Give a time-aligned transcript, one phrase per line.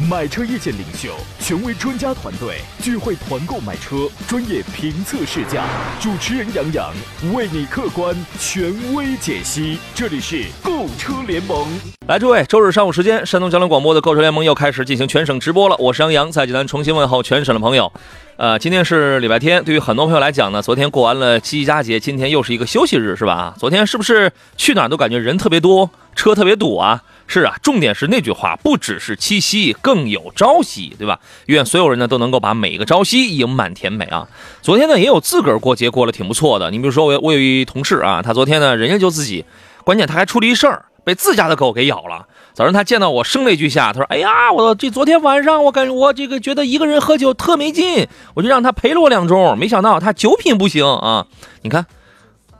[0.00, 5.64] 买车意见领袖，权威专家团队聚会团购买车，专业评测试驾，
[6.00, 6.92] 主持人杨洋
[7.32, 9.78] 为你客观权威解析。
[9.94, 11.64] 这里是购车联盟。
[12.08, 15.76] 来，诸位，周日上午时间，山东交通广播的购车联盟又开始进行全省直播了。
[15.78, 17.90] 我是杨洋，在济南重新问候全省的朋友。
[18.36, 23.54] 呃，今天是礼拜天，对于很多朋友来讲呢，昨天过完了七夕佳节，今天又是一个休息日，是吧？
[23.56, 27.00] 昨天是不是去哪儿都感觉人特别多，车特别堵啊？
[27.26, 31.18] 是啊，重点是那句话，不只是七夕，更有朝夕，对吧？
[31.46, 34.28] 愿所有人呢都能够把每一个朝夕盈满甜美啊！
[34.62, 39.44] 昨天呢也有自个儿过节过得挺不错的，你比如说我我有一同事啊，他昨天呢人家就自己，
[39.84, 42.26] 关键他还出了一事儿，被自家的狗给咬了。
[42.52, 51.26] 早上他见到我声泪俱下，他说：“哎呀，我这昨天晚上我感觉我这个觉得一个人喝酒特没劲，我就让他陪了我两盅，没想到他酒品不行啊！
[51.62, 51.86] 你看，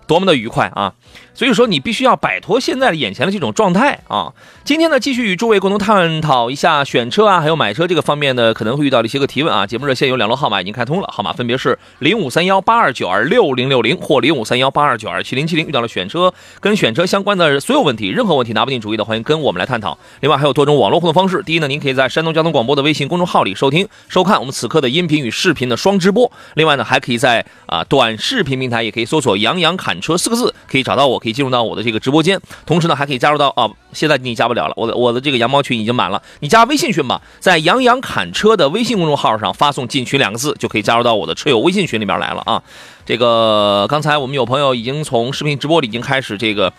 [0.09, 0.95] 多么的愉快啊！”
[1.35, 4.33] 所以说，你必须要摆脱现在的眼前的这种状态啊！
[4.63, 9.67] 今天呢，继续与诸位共同探讨一下选车啊，还有买车这个方面呢，可能会遇到的一些个提问啊。
[9.67, 15.67] 节目热线有两路号码已经开通了，号码分别是零五三幺八二九二六零六零或零五三幺八二九二七零七零。
[15.67, 19.99] 遇到了选车跟选车相关的所有问题，任何问题拿不定主意的，欢迎跟我们来探讨。
[20.21, 26.31] 另外还有多种网络互动方式，第一呢，您可以在山东交通广播的微信公众号里收听收看我们此刻的音频与视频的双直播。
[26.55, 31.99] 另外呢，还可以在啊短视频平台也可以搜索“杨洋侃车”四个字，可以找到我，可以进入到我的这个。
[32.05, 42.63] 直播间，同时呢还可以加入到啊，现在你加不了了，我的我的这个羊毛群已经满了，你加微信群吧，在杨洋侃车的微信公众号上发送进群两个字，就可以加入到我的车友微信群里面来了啊。
[43.07, 46.71] 这个刚才我们有朋友已经从视频直播里已经开始这个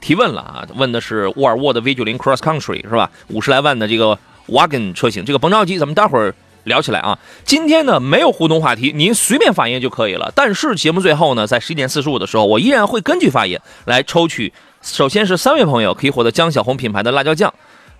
[0.00, 3.10] 提问了啊，问的是沃尔沃的 V 九零 Cross Country 是吧？
[3.26, 6.32] 五十来万的这个 Wagon 车型，这个甭着急，咱们待会儿。
[6.68, 10.32] 聊起来啊，今天呢没有互动话题，您随便发言就可以了。
[10.36, 14.52] 但是节目最后呢，在十一点四十五的时候，我依然会根据发言来抽取。
[14.80, 17.52] 首先是三位朋友可以获得江小红品牌的辣椒酱，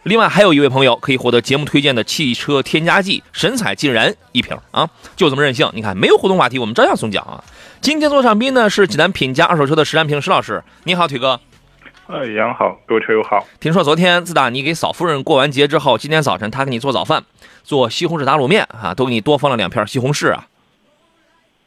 [0.04, 5.68] 另外还有一位朋友可以获得节目推荐的汽车添加剂神采竟然一瓶啊，就这么任性。
[5.74, 7.42] 你看没有互动话题，我们照样送奖啊。
[7.80, 11.40] 今天做场宾呢是济南品家二手车的石占平石老师，你好，腿哥。
[12.08, 13.46] 哎，杨好，各位车友好。
[13.60, 17.22] 听说昨天自打你给嫂夫人过完节之后，今天早晨她给你做早饭。
[17.62, 20.46] 做西红柿打卤面啊，都给你多放了两片西红柿啊。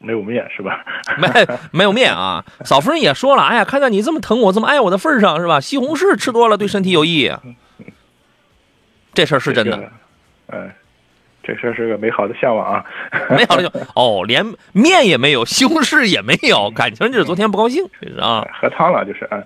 [0.00, 0.84] 没有面是吧？
[1.16, 1.28] 没
[1.70, 2.44] 没有面啊。
[2.64, 5.60] 嫂夫人也说了，哎呀，看在你这么疼我、这么爱我的份上，是吧？
[5.60, 7.32] 西红柿吃多了对身体有益。
[9.14, 9.92] 这事儿是真的。
[10.48, 10.72] 嗯，
[11.42, 12.84] 这事儿是个美好的向往啊。
[13.30, 17.84] 美好的就哦，连面也没有，西红柿也没有，感情就是昨天不高兴
[18.20, 18.46] 啊。
[18.60, 19.44] 喝汤了就是嗯。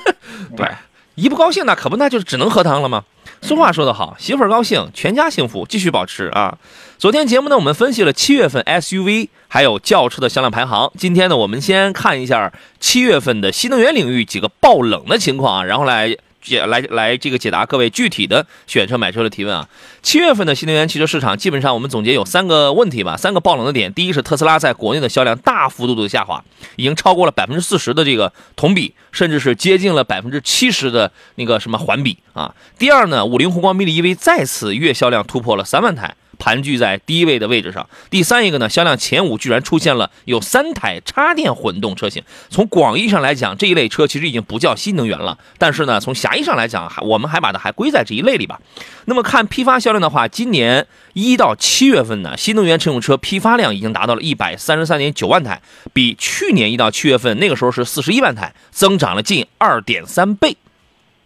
[0.56, 0.66] 对，
[1.14, 3.04] 一不高兴那可不，那就只能喝汤了吗？
[3.40, 6.58] 俗话说得好，媳妇儿高兴，全家幸福，继续保持啊！
[6.98, 10.90] 昨天节目呢，我们分析了七月份 SUV 还有轿车的销量排行。
[10.96, 16.16] 今天呢，我们先看一下七月份的新能源领域几个爆冷的情况啊，然后来。
[16.48, 19.68] 解来来这个解答各位具体的选车买车的提问啊。
[20.02, 23.92] 七月份的新能源汽车市场，基本上我们总结有三个问题吧，三个爆冷的点。
[23.92, 26.42] 第一是特斯拉在国内的销量大幅度的下滑，
[26.76, 32.54] 已经超过了百分之四十的这个同比，甚至是接近了百分之七十的那个什么环比啊。
[32.78, 36.14] 第二呢，五菱宏光 mini EV 再次月销量突破了三万台。
[36.38, 37.88] 盘踞在第一位的位置上。
[38.10, 42.22] 第三一个呢，销量前五居然出现了有三台插电混动车型。
[42.48, 45.38] 从广义上来讲，这一类车其实已经不叫新能源了。
[45.58, 48.60] 但是呢，从狭义上来讲，还我们还把它还归在这一类里吧。
[49.06, 55.60] 那么看批发销量的话，今年一到七月份呢，新能源乘用车批发量已经达到了一百三十三点九万台，
[55.92, 60.56] 比去年一到七月份那个时候是四十一万台，增长了近二点三倍。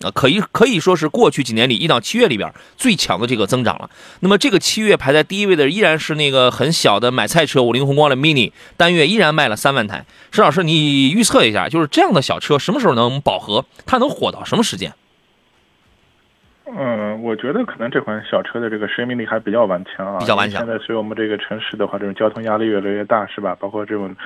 [0.03, 3.89] 啊，可以可以说是过去几年里一到七月里边最强的这个增长了。
[4.21, 10.05] 那么这个七月排在第一位的依然是那个很小的买菜车五菱宏光的 mini，单月依然卖了三万台。
[10.31, 13.65] 石老师，你预测一下，就是这样的小车什么时候能饱和？
[13.87, 14.93] 它能火到什么时间？
[16.65, 20.19] 嗯，我觉得可能这款小车的这个生命力还比较顽强啊。
[20.19, 20.65] 比较顽强。
[20.65, 23.55] 现在随我们这个城市的话，这种交通压力越来越大，是吧？
[23.61, 24.17] 包括这种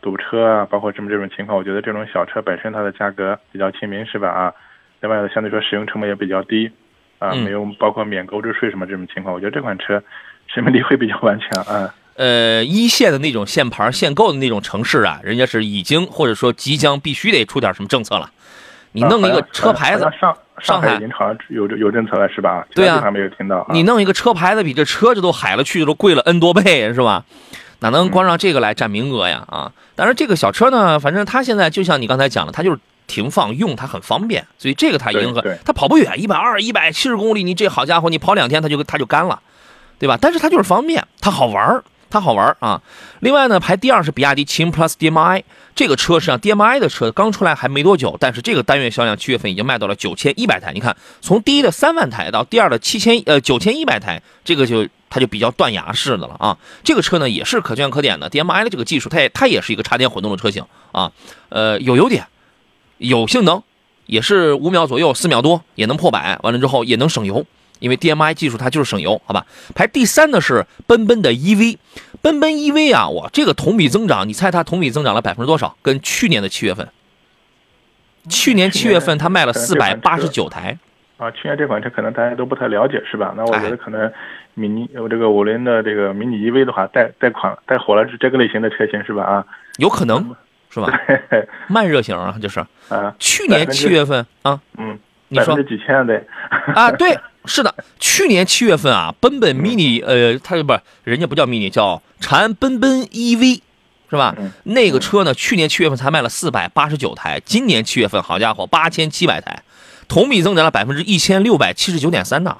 [0.00, 4.28] 堵车啊，包括这么这种情况，我觉得这种小车本身它的价格比较亲民，是吧？
[4.28, 4.54] 啊。
[5.00, 6.70] 另外呢，相对说使用成本也比较低，
[7.18, 10.02] 啊，没有包括免购置税什么这种情况，我觉得这款车
[10.46, 11.94] 生命力会比较顽强啊。
[12.14, 18.30] 呃，一线的那种限牌限购的那种城市啊，人家是已经或者说即将必须得出点什么政策了。
[18.92, 22.66] 你弄一个车牌子，上上海已经好像有有政策了是吧？
[22.74, 23.66] 对啊，还没有听到。
[23.70, 27.26] 你弄一个车牌子比这车子都海了去，都贵了 N 多倍是吧？
[27.80, 29.44] 哪能光让这个来占名额呀？
[29.48, 29.72] 啊！
[29.94, 32.80] 但是这个小车呢，反正它现在就像你刚才讲的，它就是。
[33.06, 39.40] 停放用它很方便，所以这个它迎合它跑不远，一百二、一百七十公里，你这好家伙，你跑两天它就它就干了，
[39.98, 40.18] 对吧？
[40.20, 42.82] 但是它就是方便，它好玩儿，它好玩儿啊。
[43.20, 45.42] 另外呢，排第二是比亚迪秦 Plus DM-i，
[45.74, 50.72] 这个车实际上 DM-i 的车刚出来还没多久，但是这个单月销量七月份已经卖到了九千一百台。
[50.72, 56.58] 你看，从第一的三万台到第二的七千呃九千一百台，这个就它就比较断崖式的了啊。
[56.84, 61.10] 这个车呢也是可圈可点的，DM-i 的这个技术，它也它也是一个插电混动的车型啊，
[61.48, 62.26] 呃有优点，
[62.98, 63.62] 有性能，
[64.06, 67.44] 也是五秒左右，四秒多也能破百，完了之后也能省油。
[67.78, 69.44] 因为 DMI 技术它就是省油，好吧？
[69.74, 71.76] 排第三的是奔奔的 EV，
[72.22, 75.76] 奔奔 EV 啊，哇，这个同比增长，你猜它同比增长了百分之多少？
[75.82, 76.88] 跟去年的七月份，
[78.30, 80.78] 去年七月份它卖了 四百八十九台，
[81.18, 83.34] 啊，去年这款车可能大家都不太了解，是吧？
[83.36, 84.10] 那我觉哎得可能
[84.54, 89.22] 迷你我这个五菱的这个迷你 EV 的话，带带款带火了是这个类型的车型，是吧？
[89.22, 89.46] 啊，
[89.76, 90.34] 有可能
[90.76, 91.00] 是吧？
[91.68, 92.60] 慢热型啊，就是。
[92.88, 95.60] 啊，去年七月份啊，嗯，你说。
[95.62, 96.22] 几千的，
[96.74, 103.60] 啊，对，是的，去年七月份啊，奔奔 mini，呃，它不是人家不叫 mini，叫长安奔奔 EV，
[104.10, 104.34] 是吧？
[104.38, 104.52] 嗯。
[104.64, 109.62] 那个车呢，去年七月份才卖了四百八十九台，今年七月份，好家伙，八千七百台，
[110.06, 112.58] 同比增长了百分之一千六百七十九点三呢。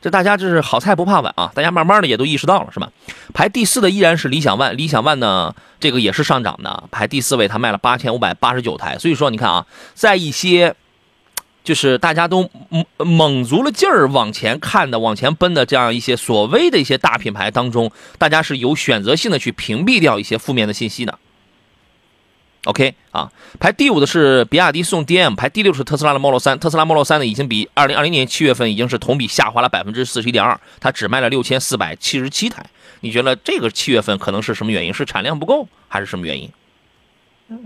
[0.00, 2.90] 这大家这是好菜不怕晚啊，大家慢慢的也都意识到了，是吧？
[3.34, 8.98] 排第四的依然是理想 ONE，理想 ONE 呢，这个也是上涨的，排第四位，它卖了八千五百八十九台。
[8.98, 10.74] 所以说，你看啊，在一些
[11.62, 21.18] 就是大家都猛猛足了劲儿往前看的、往前奔的这样一些所谓的一些大品牌当中，大家是有选择性的去屏蔽掉一些负面的信息的。
[22.66, 26.58] OK 啊，排第五的是比亚迪宋 DM，排第六是特斯拉的 Model 3。
[26.58, 32.62] 特斯拉 Model 3呢，已经比二零二零年七月份已经是同比下滑了百分之四十一点二，它只卖了六千四百七十七台。
[33.00, 34.92] 你觉得这个七月份可能是什么原因？
[34.92, 36.50] 是产量不够，还是什么原因？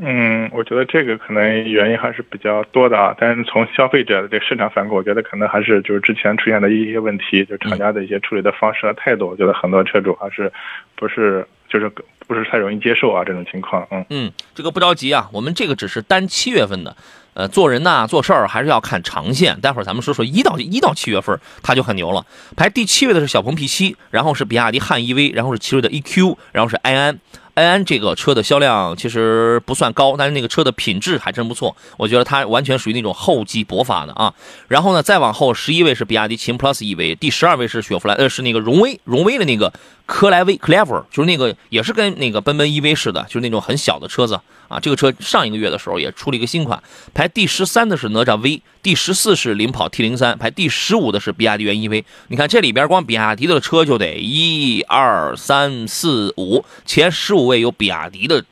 [0.01, 3.15] 嗯，我觉得这个可能原因还是比较多的啊。
[3.19, 10.51] 但是从消费者的这个市场反馈，我觉得可能还是就是之前出现的一些问题，就厂家的一些处理的方式和态度，我觉得很多车主还是
[10.95, 11.93] 不是就是
[12.29, 13.85] 不是太容易接受啊这种情况。
[13.91, 16.97] 嗯嗯，这个不着急啊，我们这个只是单七月份的，
[17.35, 19.61] 呃，做人呐、做事儿还是要看长线。
[19.61, 22.25] 待会儿咱们说说一到一到七月份，它就很牛了。
[22.57, 27.19] 排第七位的是小鹏 P 七然后是比亚迪汉 EV，然后是奇瑞的 EQ，然后是埃安。
[27.55, 34.35] 埃安这个车的销量其实不算高，但是那个车的品质还真不错，我觉得它完全属于那种厚积薄发的啊。
[34.69, 39.73] 然后呢，再往后十一位是比亚迪秦 Plus EV，第十二位是雪佛兰，呃，是那个荣威，荣威的那个
[40.07, 44.81] 科莱威 Clever，就是那个也是跟那个奔奔 EV 似的，就是那种很小的车子啊。
[44.81, 46.83] 这个车上一个月的时候也出了一个新款，
[47.15, 52.05] 排第十三的是哪吒 V，第十四是领跑 T 零三，排第十五的是比亚迪元 EV。
[52.29, 58.45] 你看这里边光比亚迪的车就得一二三四五，前十五位有比亚迪的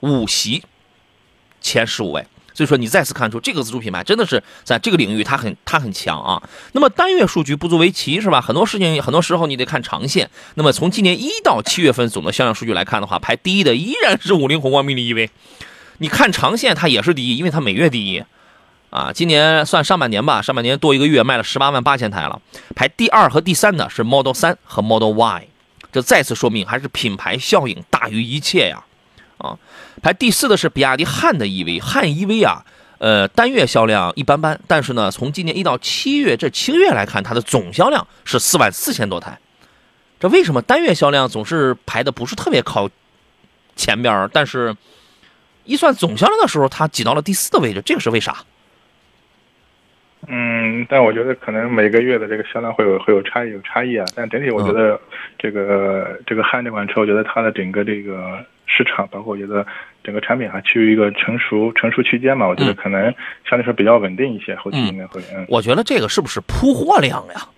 [0.00, 0.62] 五席，
[1.60, 2.26] 前十五位。
[2.56, 6.40] 所以说，你再次看出这个自主品牌真的是在这个领域它很它很强啊。
[6.70, 8.40] 那么单月数据不足为奇是吧？
[8.40, 10.30] 很多事情很多时候你得看长线。
[10.54, 15.30] 那么从今年一到七月份总的销量数据来看的话，排第一的依然是五菱宏光 mini EV。
[15.98, 18.22] 你看长线它也是第一，因为它每月第一
[18.90, 19.12] 啊。
[19.12, 22.40] 今年算上半年吧，上半年多一个月卖了十八万八千台了。
[22.76, 25.48] 排第二和第三的是 Model 3和 Model Y，
[25.94, 28.84] 这再次说明还是品牌效应大于一切呀。
[29.38, 29.56] 啊，
[30.02, 32.64] 排第四的是比亚迪汉的 EV，汉 EV 啊，
[32.98, 39.38] 呃，单月销量一般般，但是呢，从今年一到七月这七个月来看，它的总销量是四万四千多台。
[40.18, 42.90] 这为什么单月销量总是排的不是特别靠
[43.76, 44.74] 前边儿，但是
[45.64, 48.44] 一算总销量的时候，它挤到了第四的位置，这个是为啥？
[50.28, 54.04] 嗯，但我觉得可能每个月的这个销量会有会有差异有差异啊。
[54.14, 55.00] 但整体我觉得
[55.38, 59.66] 这个、这个汉这款车，我觉得它的整个这个市场，包括我觉得
[60.02, 63.12] 整个产品还趋于一个成熟成熟区间嘛，我觉得可能
[63.48, 65.44] 相对说比较稳定一些，后期应该会嗯。
[65.48, 67.48] 我觉得这个是不是铺货量呀？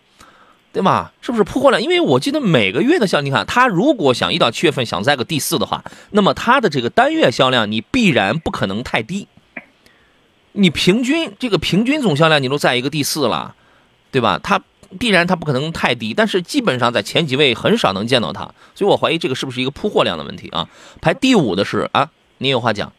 [0.72, 1.10] 对吧？
[1.22, 1.80] 是不是铺货量？
[1.80, 9.26] 因为我记得每个月的销，你看它如果想一到七月份想在个第四的话，那么它的这个单月销量你必然不可能太低。
[10.56, 13.54] 你平均这个平均总销量你都在一个第四了，
[14.10, 14.40] 对吧？
[14.42, 14.60] 它
[14.98, 18.42] 必然它不可能太低，但是基本上在前几位很少能见到它，
[18.74, 20.68] 所以我怀疑这个是不是一个铺货量的问题啊？
[21.02, 22.08] 排第五的是啊，
[22.38, 22.92] 你有话讲。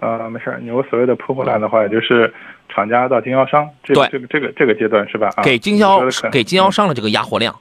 [0.00, 2.32] 啊，没事儿，你我所谓的铺货量的话，也就是
[2.68, 5.28] 厂家到经销商这个这个这个这个阶段是吧？
[5.36, 7.54] 啊，给经销给经销商的这个压货量。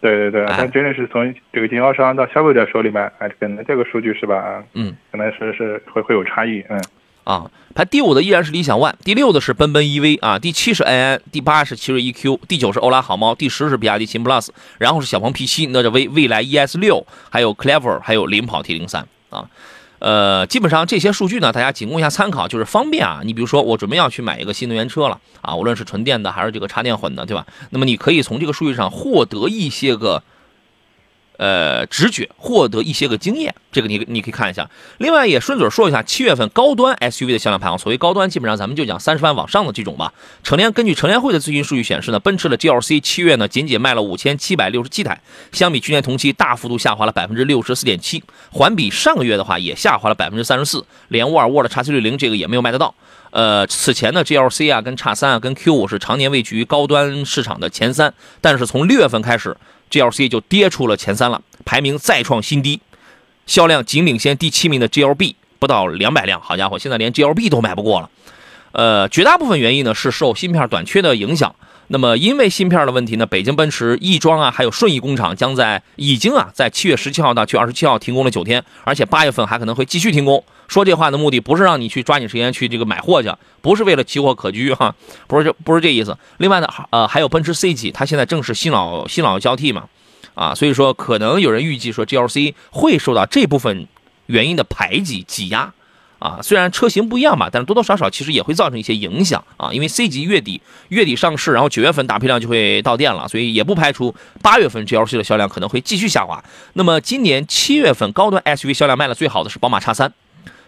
[0.00, 4.36] 对对对，哎但真的是从这个经销商到消费者手里面，哎，可能这个数据是吧？
[4.36, 6.78] 啊，嗯，可能是是会会有差异，嗯。
[7.24, 19.48] 啊，排第五的依然是理想 ONE，第六的是奔奔 EV 啊，第七是埃安，第八是奇瑞 EQ，第九是欧拉好猫，第十是比亚迪秦 Plus，然后是小鹏 P7，哪吒 V、蔚来 ES 六，还有 Clever，还有领跑 T 零三啊。
[20.00, 23.22] 呃，基本上这些数据呢，大家仅供一下参考，就是方便啊。
[23.24, 27.46] 你比如说，我准备要去买一个新能源车了啊，无论是纯电的还是这个插电混的，对吧？
[27.70, 30.22] 那么你可以从这个数据上获得一些个。
[31.36, 34.68] 呃，直觉获得一些个经验，这个你你可以看一下。
[34.98, 37.78] 另外也顺嘴说一下，七月份高端 SUV 的销量排行。
[37.78, 40.12] 所谓高端，基本上咱们就讲三十万往上的这种吧。
[40.42, 48.22] 成联根据成联会的最新数据显示呢，奔驰的 GLC 七月呢仅仅卖了五千七百六十七台，相比去年同期大幅度下滑了百分之六十四点七，
[48.52, 50.84] 环比上个月的话也下滑了百分之三十四。
[51.08, 52.94] 连沃尔沃的 x C 六零这个也没有卖得到。
[53.34, 59.56] 呃，此前的 GLC 啊跟 x 三啊跟 Q 五是常年位居于高端市场的前三，但是从六月份开始。
[59.90, 62.80] GLC 就跌出了前三了，排名再创新低，
[63.46, 66.40] 销量仅领先第七名的 GLB 不到两百辆。
[66.40, 68.10] 好家伙，现在连 GLB 都买不过了。
[68.72, 71.54] 呃，绝大部分原因呢是受芯片短缺的影响。
[71.88, 80.42] 那么因为芯片的问题呢，北京奔驰亦庄啊，还有顺义工厂将在已经啊在七月十七号到七月二十七号停工了九天，而且八月份还可能会继续停工。
[80.66, 84.94] 说这话的目的不是让你去抓紧时间去这个买货去，不是为了奇货可居哈，
[85.26, 86.16] 不是这不是这意思。
[86.38, 89.84] 另外呢，呃，还有奔驰 C 级，它现在正是新老新老交替嘛，
[90.34, 93.86] 啊，所以说可能有人预计说 GLC 会受到这部分
[94.26, 95.74] 原因的排挤挤压。
[96.24, 99.70] 啊，虽然车型不一样吧，但是多多少少其实也会造成一些影响啊。
[99.70, 106.42] 因为 C 级月底月底上市，然后九月份大批量就会到店了，所以也不排除八月份 GLC 的销量可能会继续下滑。
[106.72, 110.12] 那么今年七月份高端 SUV 销量卖的最好的是宝马 X3，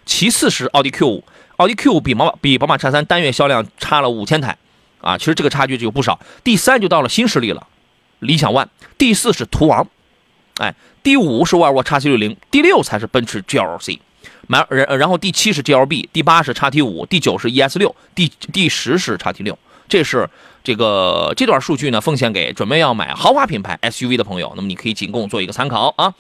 [0.04, 1.22] 其次是奥迪 Q5，
[1.56, 4.58] 奥迪 Q5 比宝马比宝马 X3 单月销量差了五千台
[5.00, 6.20] 啊，其实这个差距就有不少。
[6.44, 7.66] 第三就到了新势力了，
[8.18, 8.66] 理想 ONE，
[8.98, 9.88] 第四是途昂，
[10.58, 14.00] 哎，第五是沃尔沃 XC60，第六才是奔驰 GLC。
[14.46, 19.58] 买然然后第七是 G L B，第八是叉 T 五，第九是 E S 六，第第十是叉 T 六。
[19.88, 20.28] 这是
[20.64, 24.52] 这个这段数据呢，奉献给准备要买豪华品牌 S U V 的朋友。
[24.56, 26.12] 那么你可以仅供做一个参考啊。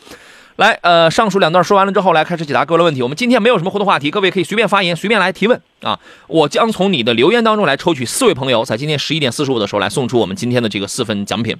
[0.56, 3.02] 来，呃，上述两段说完了之后，来开始解答各位的问题。
[3.02, 5.98] 我们今天没有什么互动话题，各位可以随便发言，随便来提问啊。
[6.28, 11.54] 我将从你的留言当中来抽取四位朋友，在今天十一点四十五的时候来送出我们今天的这个四份奖品。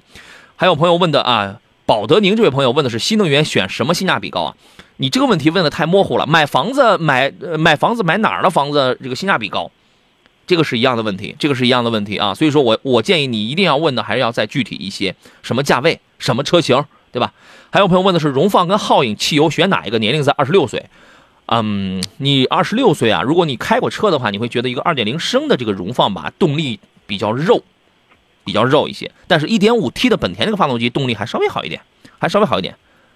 [0.55, 4.55] 还有朋友问的啊，保德宁这位朋友问的是新能源选什么性价比高啊？
[4.97, 9.71] 你这个问题问的太模糊了，买房子买买房子买哪儿的房子这个性价比高，
[10.45, 17.31] 这个是一样的问题，这个是一样的问题啊，所以说我我建议你一定要问的还是要再具体一些，什么价位，什么车型，对吧？
[17.69, 19.97] 还有朋友问的是荣放跟皓影汽油选哪一个？
[19.97, 20.87] 年龄在二十六岁，
[21.45, 27.63] 嗯，你二十六岁啊，如果你开过车的话，你会觉得一个二点零升的这个荣放吧，动力比较肉，
[28.47, 31.81] 比较肉一些，但是一点五 T 的本田这个发动机动力还稍微好一点，
[32.17, 32.73] 还稍微好一点。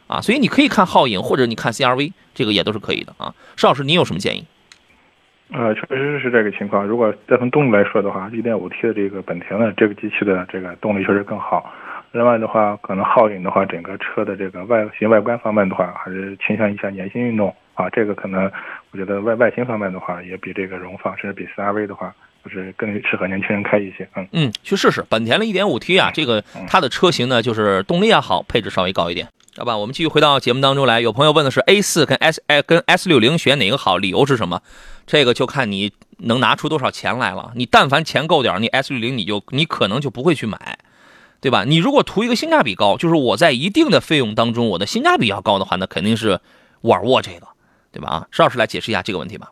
[0.08, 3.34] 啊，所以你可以看皓影，或者你看 CRV，这个也都是可以的啊。
[3.56, 4.46] 邵老师，你有什么建议？
[5.54, 6.86] 呃，确实是这个情况。
[6.86, 11.74] 如果再从动力来说的话，1.5T 的这个本田的这个机器的这个动力确实更好。
[12.12, 17.90] 另外的话，可能皓影的话，整个车的这个外形外观方面的话，还是倾向一下年轻运动啊。
[17.90, 18.52] 这个可能
[18.92, 24.07] 我觉得外外形方面的话，也比这个荣放，甚至比 CRV 的话，就是更适合年轻人开一些。
[24.15, 29.27] 嗯嗯，去试试本田的 1.5T 啊，这个它的车型呢，就是动力也好，配置稍微高一点。
[29.57, 31.01] 好吧，我们继续回到节目当中来。
[31.01, 33.98] 有朋友问的是 A 四跟 S 哎跟 S 六零选哪个好？
[33.98, 34.62] 理由是什么？
[35.05, 37.51] 这个就看你能拿出多少钱来了。
[37.55, 40.79] 你但凡钱够点你 S 六零你就你可能就不会去买，
[41.41, 41.65] 对吧？
[41.65, 46.39] 你如果图一个性价比高，就是我在一定的费用当中我的性价比要高的话，那肯定是
[46.81, 47.48] 沃尔沃这个，
[47.91, 48.07] 对吧？
[48.07, 49.51] 啊，邵老师来解释一下这个问题吧。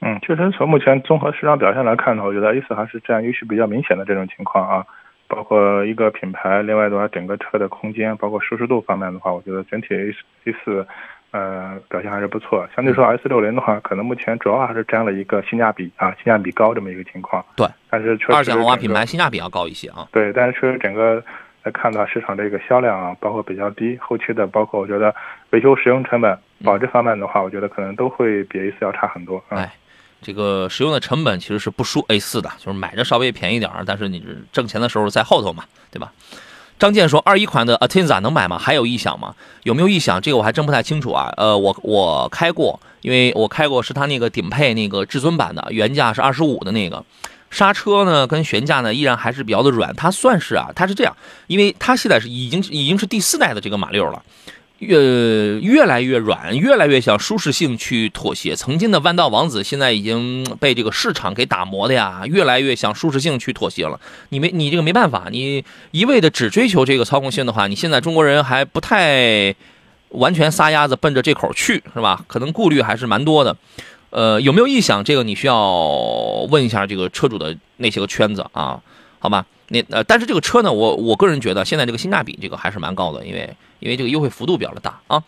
[0.00, 4.84] 嗯，确实从目前综合市场表现来看呢，我觉得 A 四还是占优势比较明显的这种情况啊。
[5.28, 10.84] 包括一个品牌，另外的话，整个车的空间，包括舒适度方面的话，我觉得整体 A A 四，
[11.30, 12.68] 呃，表现还是不错。
[12.74, 17.44] 相对说 S 六零的话，可能目前主要还是占了一个性价比啊，性价比高这么一个情况。
[17.54, 20.08] 对，但是确实二线豪华品牌性价比要高一些啊。
[20.10, 21.22] 对，但是确实整个
[21.62, 25.14] 来看到市场这个销量啊，包括比较低，后期的包括我觉得
[25.50, 29.40] 维修使用成本、保值方面的话，我觉得可能都会比 A 四要差很多。
[29.50, 29.70] 哎。
[30.22, 34.22] 这个使用的成本其实是不输 A 四的，就是买着稍微便宜点儿但是你
[34.52, 36.12] 挣钱的时候在后头嘛，对吧？
[36.78, 38.58] 张健说，二一款的 Atenza 能买吗？
[38.58, 39.34] 还有异响吗？
[39.64, 40.18] 有没有异响？
[40.20, 41.30] 这个我还真不太清楚啊。
[41.36, 47.04] 呃，我我开过，因为我开过是它那个顶配那个至尊版的，原价是二十五的那个，
[47.50, 51.14] 刹车呢跟悬架呢依然还是比较的软，它算是啊，它是这样，
[51.48, 54.22] 因为它现在是已经已经是第四代的这个马六了。
[54.80, 58.56] 越越来越软，越来越向舒适性去妥协。
[58.56, 64.00] 曾经的弯道王子现在已经被这个市场给打磨的呀，越来越向舒适性去妥协了。
[64.30, 69.54] 你没你这个没办法，你一味的只追求这个操控性的话，你现在中国人还不太
[70.08, 72.24] 完全撒丫子奔着这口去，是吧？
[72.26, 73.56] 可能顾虑还是蛮多的。
[74.08, 75.04] 呃，有没有异响？
[75.04, 75.62] 这个你需要
[76.50, 78.80] 问一下这个车主的那些个圈子啊，
[79.18, 79.46] 好吧？
[79.68, 85.22] 那呃，但是这个车呢，我我个人觉得现在这个性价比这个还是蛮高的，因为因为这个优惠幅度比较的大啊。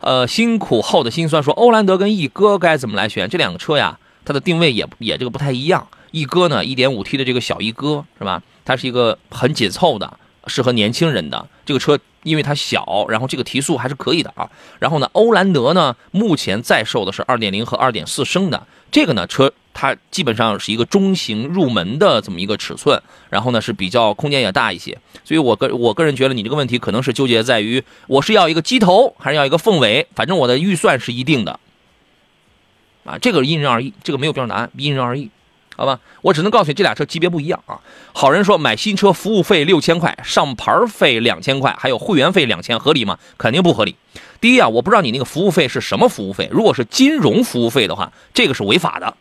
[0.00, 3.28] 呃，辛苦后的辛酸说，欧蓝德跟翼哥该怎么来选？
[3.28, 5.86] 这两个车呀，它的定位也也这个不太一样。
[6.10, 8.42] 翼哥呢一点五 T 的这个小翼哥是吧？
[8.64, 14.48] 它是一个很紧凑的，适合年轻人的这个车，因为它小，然后这个提速还是可以的啊。
[14.78, 19.52] 然后呢，欧蓝德呢，目前在售的是二点零和二点四升的这个呢车。
[19.72, 31.60] 它基本上是一个中型入门的这么一个尺寸，然后呢是比较空间也大一些，所以我个我个人觉得你这个问题可能是纠结在于我是要一个机头还是要一个凤尾，反正我的预算是一定的，
[33.04, 35.30] 啊，这个因人而异，这个没有标准答案，因人而异，
[35.76, 37.80] 好吧，我只能告诉你这俩车级别不一样啊。
[38.12, 43.18] 好人说买新车服务费六千块，上牌费两千块，还有会员费两千，合理吗？
[43.38, 43.94] 肯定不合理。
[44.40, 49.14] 第一啊，我不知道你那个服务费是什么服务费，如果是金融服务费的话，这个是违法的。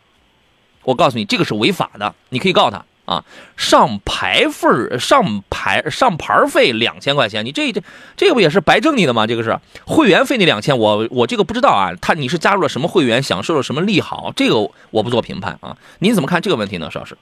[0.84, 3.26] 我告诉你，这个是违法的，你可以告他啊！
[3.58, 7.82] 上牌费上牌上牌费两千块钱，你这这
[8.16, 9.28] 这个不也是白挣你的吗？
[9.28, 11.92] 这个是会员费那两千，我我这个不知道啊。
[12.02, 14.32] 他你是加入了什么会员，享受了什么利好？
[14.36, 15.76] 这个我不做评判啊。
[16.00, 17.18] 您怎么看这个问题呢，邵老师？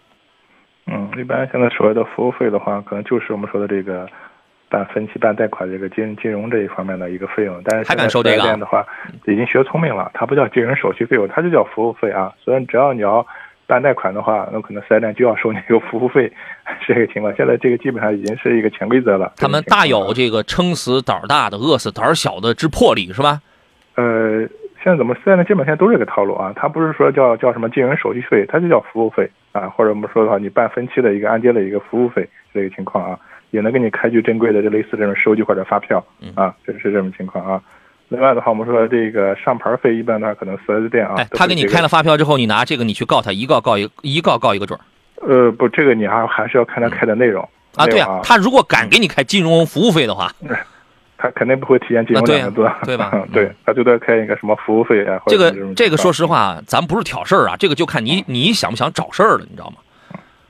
[0.86, 4.08] 嗯，一般现在所谓的服务费的话，可能就是我们说的这个
[4.70, 7.62] 办分期、办贷款这个金金融这一方面的一个费用。
[7.64, 8.58] 但是还敢收这个？
[8.58, 8.86] 的话，
[9.26, 12.34] 已经学聪明了，它不叫金融手续费用，它就叫服务费啊。
[12.44, 13.26] 所以只要你要。
[13.70, 16.32] 办贷款的话，那可能四 S 店就要收你一个服务费，
[16.80, 17.36] 是这个情况。
[17.36, 19.34] 现在这个基本上已经是一个潜规则了。
[19.36, 23.42] 他们大有这个撑死胆大的，饿死胆小的之魄力，是吧？
[23.96, 24.40] 呃，
[24.82, 26.54] 现在怎么四 S 店基本上都是这个套路啊？
[26.56, 33.20] 他不是说叫叫什么金融手续费，他就叫服务费啊，或者我们说的话，你办分期的一个按揭的一个服务费，这个情况啊，
[33.52, 36.04] 也能给你开具正规的就类似这种收据或者发票
[36.36, 37.62] 啊，这是这种情况啊。
[38.10, 44.84] 另外的话，我们说这个上牌费一般呢，可能四 S 店啊，他给你开了发票之后，你拿这个你去告他，一告告一一告告一个准儿。
[45.28, 47.86] 呃，不，这个你还还是要看他开的内容啊。
[47.86, 50.32] 对啊，他如果敢给你开金融服务费的话，
[51.18, 53.12] 他肯定不会体现金融两个字，对吧？
[53.34, 55.20] 对，他最多开一个什么服务费啊。
[55.28, 59.78] 这个这个，说实话，咱不是挑事儿啊，这个就看你你想不想找事儿了，你知道吗？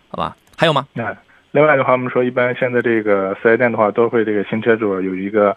[0.10, 0.86] 好吧，还有吗？
[0.94, 1.16] 那
[1.58, 5.56] 另外的话，我们说一般现在这个四 S 店的话，都会这个新车主有一个。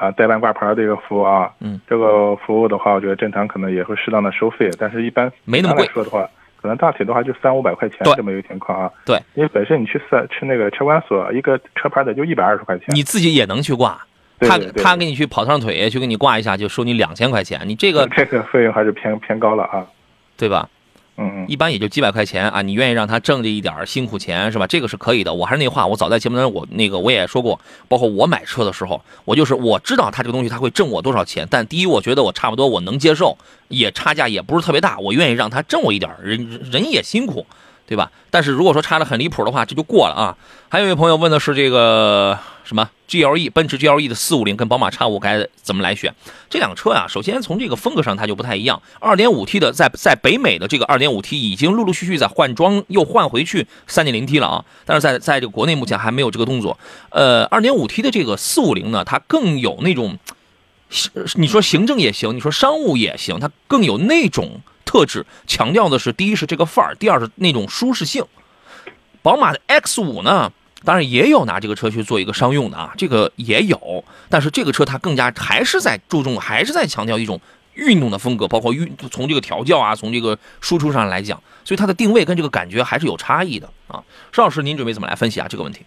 [0.00, 5.86] 啊，代办挂牌的一个服务啊，嗯，这个服务的话，我觉得正常可能也会适当的收费，但是一般没那么贵。
[5.86, 6.28] 说的话，
[6.60, 8.90] 可能大体的话就三五百块钱这么一个情况啊。
[9.04, 14.04] 对，因为本身你去四去那个车管所，一个车牌的就一百二十块钱，你自己也能去挂，
[14.40, 19.86] 他他给你去跑趟腿，去给你挂一下，就收你两千块钱，你这个这个费用还是偏偏高了啊，
[20.36, 20.68] 对吧？
[21.18, 24.66] 嗯，一般也就几百块钱啊，你愿意让他挣这一点辛苦钱是吧？
[24.66, 25.32] 这个是可以的。
[25.32, 37.46] 我还是那话，我早在节目当中我那个我也说过，包括我买车的时候，我就是我知道他这个东西他会挣我多少钱，但第一我觉得我差不多我能接受，也差价也不是特别大，我愿意让他挣我一点，人人也辛苦，
[37.86, 38.10] 对吧？
[38.30, 40.36] 但是如果说差的很离谱的话，这就过了啊。
[40.68, 42.38] 还有一位朋友问的是这个。
[42.66, 46.14] 什么 GLE 奔驰 GLE 的四五零跟宝马 X 五该怎么来选？
[46.50, 48.82] 这两个车呀，首先从这个风格上它就不太一样。
[49.00, 54.64] 2.5T 的在在北美的这个 2.5T 已经陆陆续续在换装，又换回去 3.0T 了啊。
[54.84, 56.78] 但是在在这个国内目前还没有这个动作。
[57.10, 60.18] 呃，2.5T 的这个四五零呢，它更有那种，
[61.34, 68.24] 你说行政也行，你说商务也行，它更有那种特质，强调的是第一是这个范儿，第二是那种舒适性。
[69.22, 70.52] 宝马的 X 五呢？
[70.84, 77.40] 当然也有拿这个车去做一个商用的啊，这个也有，但是这个车它更加还是在注重，还是在强调一种
[77.74, 84.02] 运动的风格，包括运从这个调教啊，从这个输出上来讲，所以它的定位跟这个感觉还是有差异的啊。
[84.32, 85.84] 邵老师，您准备怎么来分析啊这个问题？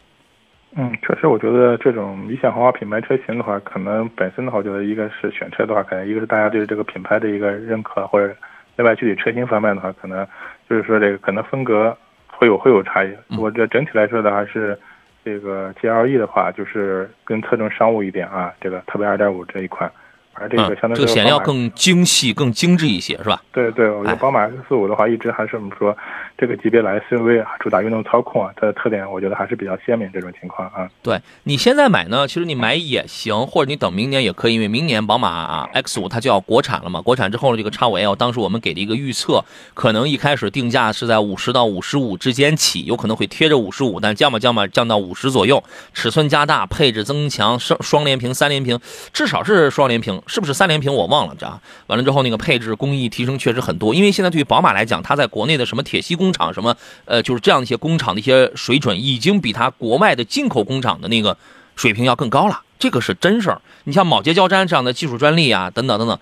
[0.75, 8.35] 嗯，确实，我觉得这种理想豪华品牌车型的话，可能本身的话，我觉得一个是选车的话，可能一个是大家对这个品牌的一个认可，或者
[8.75, 10.27] 另外具体车型方面的话，可能
[10.69, 11.97] 就是说这个可能风格
[12.39, 13.13] 会有会有差异。
[13.37, 14.79] 我这整体来说的还是。
[15.21, 19.91] 这个 GLE 的话，就是更侧重商务一点啊，这个特别二点五这一款。
[20.33, 23.41] 而这个相对这个显要更精细、更精致一些，是吧？
[23.51, 25.95] 对对，我觉得宝马 X45 的话，一直还是我们说
[26.39, 30.09] 这个级别的 SUV 啊，主打运动操控啊，它的特点我觉得还是比较鲜明。
[30.11, 37.01] 这种情况啊，对你现在买呢，其实你买也行，或者你等明年也可以，因为明年宝马 X5 它就要国产了嘛。
[37.01, 48.79] 国产之后呢这个 X5L，当时我们给的一个预测，可能一开始定价是在五十到五十五之间起，有可能会贴着五十五，但降吧降吧降到五十左右，尺寸加大，配置增强，双双联屏、三联屏，
[49.13, 50.91] 至少是双联屏，是不是三联屏？
[50.91, 53.93] 我忘了，知道完了之后，那个配置工艺提升确实很多。
[53.93, 61.35] 因为现在对于宝马来讲，它在国内的什么铁西工工厂，什么呃，就是这样一些工厂的一些水准，已经比它国外的进口工厂的那个
[61.75, 62.61] 水平要更高了。
[62.77, 63.61] 这个是真事儿。
[63.85, 66.19] 你像铆接胶粘这样的技术专利啊，等等等等，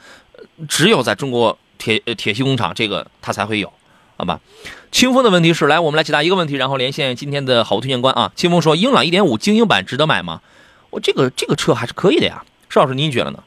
[0.68, 3.72] 只有在中国铁铁西工厂这个它才会有，
[4.16, 4.40] 好吧？
[4.92, 8.32] 清风的问题是，来我们来解答一个问题，然后连线今天的好物推荐官啊。
[8.36, 10.42] 清风说，英朗1.5精英版值得买吗？
[10.90, 12.44] 我这个这个车还是可以的呀。
[12.70, 13.44] 邵老师，您觉得呢？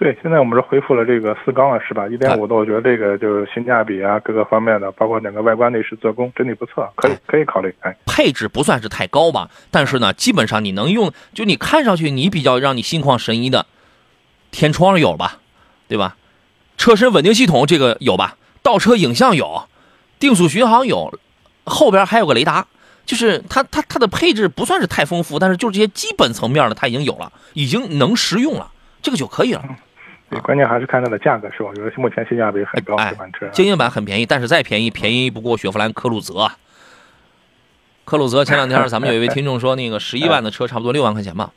[0.00, 2.08] 对，现在我们是恢复了这个四缸了，是吧？
[2.08, 7.74] 一点五的，我觉得这个就是性价比啊，各个方面的，包括整个外观内饰做工，整体不错，可以可以考虑。
[7.80, 13.66] 哎，配置不算是太高吧，但是呢，基本上你能用，就你看上去你比较让你心旷神怡的，
[14.50, 15.40] 天窗有吧，
[15.86, 16.16] 对吧？
[16.78, 18.38] 车身稳定系统这个有吧？
[18.62, 19.68] 倒车影像有，
[20.18, 21.12] 定速巡航有，
[21.64, 22.66] 后边还有个雷达，
[23.04, 29.62] 就是它它它的配置不算是太丰富，但是就这些基本层面的它已经有了，已经能实用了，这个就可以了。
[30.30, 31.70] 对，关键还是看它的价格，是吧？
[31.70, 33.48] 我觉得目前性价比很高，这款车。
[33.48, 36.48] 精英版很便宜，但是再便宜，便宜不过雪佛兰科鲁泽。
[38.04, 41.50] 科鲁泽前两天咱们有一位 听众说，那个十一万的车差不多六万块钱吧，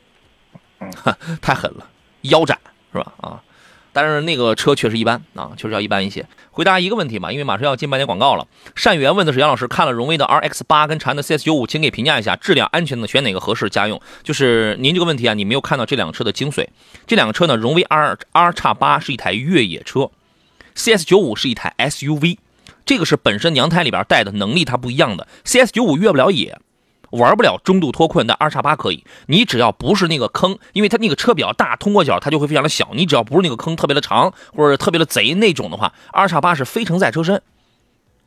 [1.40, 1.86] 太狠了，
[2.22, 2.58] 腰斩
[2.92, 3.12] 是吧？
[3.20, 3.42] 啊。
[3.94, 6.26] 但是那个车确实一般啊，确实要一般一些。
[6.50, 8.46] 回答一个问题嘛，因为马上要进半点广告了。
[8.74, 14.00] 善缘问的是杨老师，看了荣威的 RX 八跟长安的 CS 九五，请给评价一下质量、安全的选哪个合适家用？
[14.22, 16.66] 就是您这个问题啊，你没有看到这两个车的精髓。
[17.06, 20.10] 这两个车呢，荣威 R R 叉八是一台越野车
[20.74, 22.38] ，CS 九五是一台 SUV，
[22.84, 25.26] 这个是本身娘胎里边带的能力它不一样的。
[25.44, 26.58] CS 九五越不了野。
[27.14, 29.04] 玩不了中度脱困，但二叉八可以。
[29.26, 32.90] 你只要不是那个坑，因为它那个车比较大，通过角它就会非常的小。
[32.94, 37.40] 你只要不是那个坑特别的长，或者特别的贼那种的话，二叉八是非承载车身。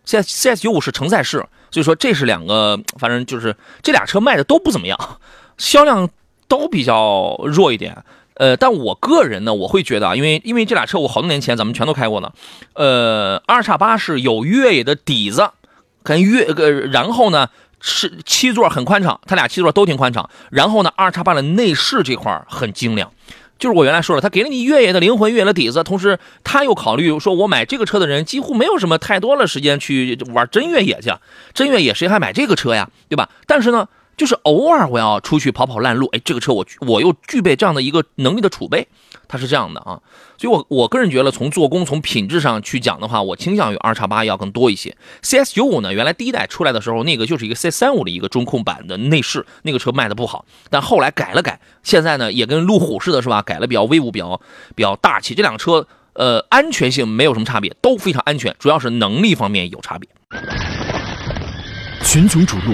[0.06, 4.97] C S C S 九五是承载式，所以说这是两个，反正就是这俩车卖的都不怎么样，
[5.58, 6.10] 销量
[6.47, 8.04] 都比较弱一点。
[8.36, 12.32] 呃，但我个人呢，我会觉得啊，因为因为这俩车我好多年前咱们全都开过呢。
[12.73, 15.50] 呃，二叉八是有越野的底子，
[16.04, 17.50] 跟越呃，然后呢。
[17.80, 20.30] 是七座很宽敞，它俩七座都挺宽敞。
[20.52, 23.12] 然后呢，二叉八的内饰这块很精良，
[23.60, 31.12] 就是我原来说了，它给了你越野的灵魂、越野的底子，同时他又考虑说，我买这个车的人几乎没有什么太多的时间去玩真越野去，
[31.54, 33.30] 真越野谁还买这个车呀，对吧？
[33.46, 33.88] 但是呢。
[34.18, 38.88] 就是偶尔我要出去跑跑烂路，哎，这个车我我又具备这样的一个能力的储备，
[39.28, 40.02] 它是这样的啊，
[40.40, 44.98] 所以我我个人觉得从做工从品质上去讲的话，我倾向于二叉八要更多一些。
[45.22, 53.44] CS 九五呢，原来第一代出来的时候，那个就是一个 C 三五的一个中控版的内饰，那个车卖的不好，但后来改了改，现在呢也跟路虎似的，是吧？
[53.44, 54.42] 改了比较威武，比较
[54.76, 55.36] 比较大气。
[55.36, 60.10] 这辆车呃安全性没有什么差别，都非常安全，主要是能力方面有差别。
[62.04, 62.74] 群雄逐鹿。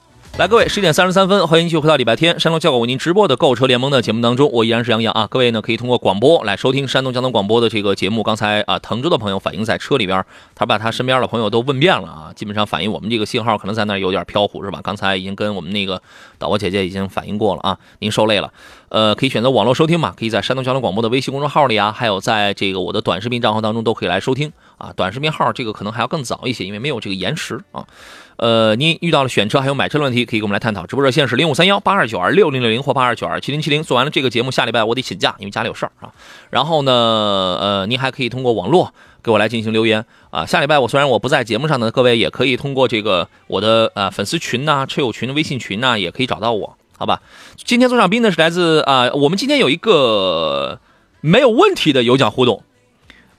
[0.37, 5.27] 来，各位，十一点三十三分，欢迎继续回到礼拜天山东交广为您直播的购车联盟的节目当中，我依然是杨洋啊。
[5.29, 8.23] 各位呢，可以通过广播来收听山东交通广播的这个节目。
[8.23, 14.79] 刚才啊，滕州的朋友反映在车里边，他把他身边的朋友都问遍了啊，基本上反映我们这个信号可能在那有点飘忽，是吧？
[14.81, 16.01] 刚才已经跟我们那个
[16.39, 18.51] 导播姐姐已经反映过了啊，您受累了。
[18.89, 24.93] 呃，可以选择网络收听嘛，可以在山东交通广播的微信公众号里啊，还有在这个我的短视频账号当中都可以来收听啊。
[24.95, 27.85] 短视频号这个可能还要更早一些，因为没有这个延时啊。
[28.37, 30.87] 呃，您遇到了选车还有买车的问题，可以跟我们来探讨。
[30.87, 33.83] 直播热线是零五三幺八二九二六零六零或八二九二七零七零。
[33.83, 36.11] 做完了这个节目，下礼拜我得请假，因为家里有事儿啊。
[36.49, 38.91] 然后呢，呃，您还可以通过网络
[39.21, 40.43] 给我来进行留言啊。
[40.47, 47.21] 下礼拜我虽然我不在节目上呢，各位也可以通过这个我的呃粉丝群呐、车友群的微信群呐，也可以找到我，好吧？
[47.57, 50.79] 今天做上宾呢是来自啊，我们今天有一个
[51.19, 52.63] 没有问题的有奖互动，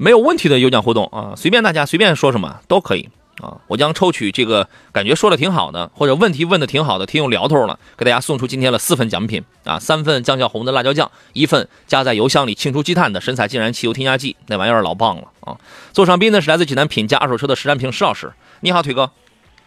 [0.02, 3.08] 没有问题的有奖互动啊，随便大家随便说什么都可以。
[3.40, 15.56] 啊，我将抽取这个感觉说的挺好的，或者问题问的挺好的，挺有聊头了，给大家送出今天的四份奖品啊，三份酱小红的辣椒酱，一份加在油箱里清除积碳的神采竟然汽油添加剂，那玩意儿老棒了啊！
[15.92, 19.08] 座上宾呢是来自济南品家二手车的石占平石老师，你好，腿哥。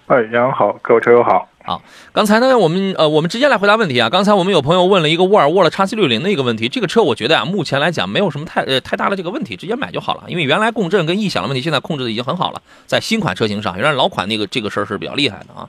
[0.07, 1.47] 哎，杨好，各位车友好。
[1.65, 1.81] 好，
[2.13, 4.07] 刚才呢，我们呃，我们直接来回答问题啊。
[4.07, 10.25] 刚才我们有朋友问了一个沃尔沃的叉 C 六零的一个问题，这个车我觉得啊，目前来讲没有什么太呃太大的这个问题，直接买就好了。
[10.27, 15.67] 因为原来共振跟异响的问题，现在控制的已经很好了，在新款车型上，原来老款那个这个事儿是比较厉害的啊。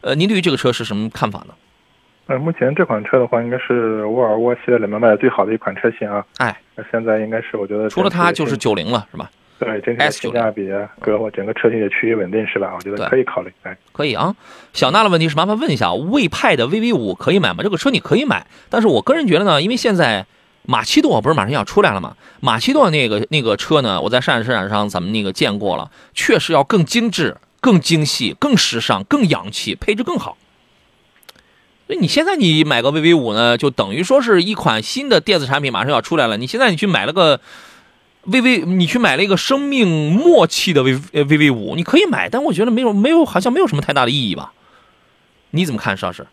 [0.00, 1.54] 呃，您对于这个车是什么看法呢？
[2.26, 6.26] 呃，目前这款车的话，应该是沃尔沃系列里面卖的最好的一款车型啊。
[6.38, 9.30] 哎，那现在应该是我觉得除了它就是九零了，是吧？
[9.58, 12.74] 对，整体性价比啊，各整个车型的趋于稳定是吧？
[12.76, 13.50] 我觉得可以考虑。
[13.62, 14.36] 哎，可以啊。
[14.74, 17.62] 小娜的问题是，麻烦问一下，魏派的 VV 五可以买吗？
[17.62, 20.26] 这个车你可以买，但是我个人觉得呢，因为现在
[20.64, 22.16] 马奇朵不是马上要出来了吗？
[22.40, 30.36] 马奇朵那个那个车呢，我在上海车展上咱们那个见过了，确实要更精致、更精细、更时尚、更洋气，配置更好。
[31.86, 36.36] 所以你现在你买个 VV 五呢，就等于说是一款新的电子产品马上要出来了。
[36.36, 37.40] 你现在你去买了个。
[38.30, 44.52] VV，你去买了一个生命末期的 V 呃 VV 五，你可以买，但我觉得没有没有好像没有什么太大的意义吧？
[45.50, 46.26] 你怎么看，邵老师？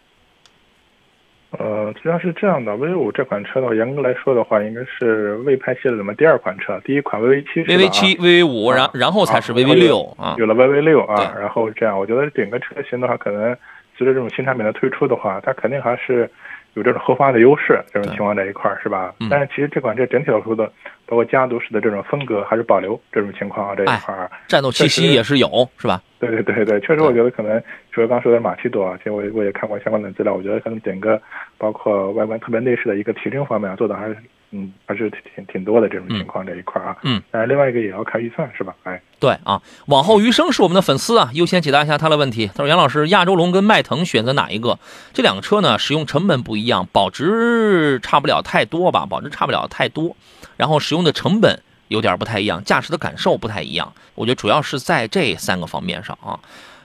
[1.52, 13.56] 呃，实际上是这样的，VV 五这款车的话，严格来说的话，应该是魏派系列里面第二款车，第一款 VV 七，VV 七、VV 五，然然后才是 VV 六啊，有了 VV 六啊，然后这样，我觉得整个车型的话，可能
[13.96, 16.30] 随着这种新产品的推出的话，它肯定还是。
[16.76, 19.14] 有这种后发的优势，这种情况在一块儿是吧？
[19.30, 20.66] 但是其实这款车整体来说的，
[21.06, 26.02] 包括家族式的这种风格还是保留这种情况啊，这一块儿战斗气息也是有，是吧？
[26.20, 31.22] 对对对对，确实我觉得可能除了刚说的马奇朵啊，其实我我也看过相关的资料，我觉得可能整个
[31.58, 34.18] 包括外观特别内饰的一个提升方面啊，做的还是。
[34.56, 36.96] 嗯，还是挺挺多的这种情况这一块啊。
[37.02, 38.76] 嗯，但是另外一个也要看预算是吧？
[38.84, 42.48] 哎，对啊，往后余生是我们的粉丝啊，优先解答一下他的问题。
[42.48, 44.78] 他说：“杨老师，亚洲龙跟迈腾选择哪一个？
[45.12, 49.06] 这两个车呢，使用成本不一样，保值差不了太多吧？
[49.06, 50.16] 保值差不了太多，
[50.56, 53.92] 然后使用的成本有点不太一样，驾驶的感受不太一样。
[54.13, 56.39] 我觉得主要是在这三个方面上啊。”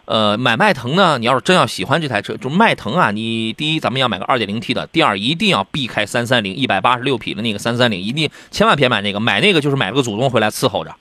[0.08, 1.18] 呃，买迈腾呢？
[1.18, 10.96] 你要是真要喜欢这台车，就迈腾啊，你第一咱们要买个二点零 T 的，第二一定要避开三三零一百八十六匹的那个三三零，一定千万别买那个，买那个就是买个祖宗回来伺候着，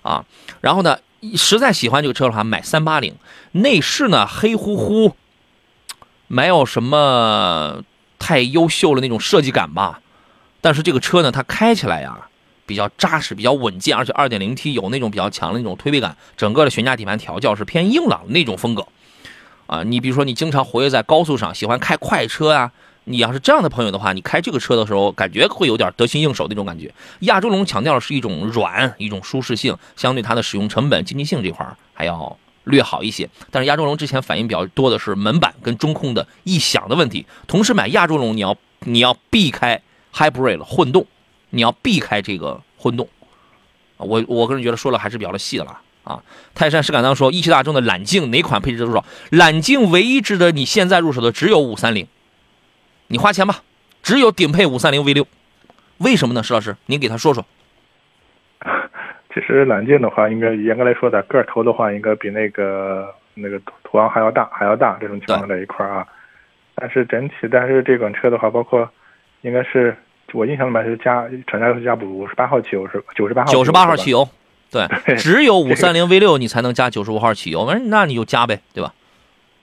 [0.00, 0.24] 啊，
[0.62, 0.96] 然后呢，
[1.34, 3.14] 实在喜欢这个车的话，买三八零，
[3.52, 5.14] 内饰呢黑乎乎，
[6.26, 7.82] 没有什么
[8.18, 10.00] 太优秀的那种设计感吧，
[10.62, 12.26] 但是这个车呢，它开起来呀。
[12.66, 18.86] 比较扎实，比较稳健，而且 2.0T 有那种比较强的那种推背感，整个的悬架底盘调教是偏硬朗的那种风格，
[19.66, 22.72] 啊，你比如说你经常活跃在高速上，喜欢开快车啊，
[23.04, 26.92] 你要是这样的朋友的话，你开这个车的时候，感觉会有点得心应手那种感觉。
[27.20, 33.28] 亚洲龙强调的是一种软，一种舒适性，相对它的使用成本、经济性这块还要略好一些。
[33.52, 39.80] 但是亚洲龙之前反映比较多的是门板跟中控的异响的问题，同时买亚洲龙你要你要避开
[40.12, 41.06] Hybrid 混动。
[41.56, 43.08] 你要避开这个混动，
[43.96, 46.22] 我我个人觉得说了还是比较的细的了啊。
[46.54, 49.02] 泰山石敢当说，一汽大众的揽境哪款配置多少？
[49.30, 52.06] 揽境唯一值得你现在入手的只有五三零，
[53.06, 53.62] 你花钱吧，
[54.02, 55.26] 只有顶配五三零 V 六，
[55.96, 56.42] 为什么呢？
[56.42, 57.42] 石老师，您给他说说。
[59.32, 66.06] 其实揽境的话，应该严格来说的个头的话，应该比那个那个途昂还要大，还要大这种情况在一块啊。
[66.74, 68.86] 但是整体，但是这款车的话，包括
[69.40, 69.96] 应该是。
[70.32, 74.28] 我印象里面是加厂家是加补五十八号汽油是九十八号九十八号汽油，
[74.70, 74.86] 对，
[75.16, 78.92] 只有五三零 V 六你才能加九十五号汽油，那那你就加呗，对吧？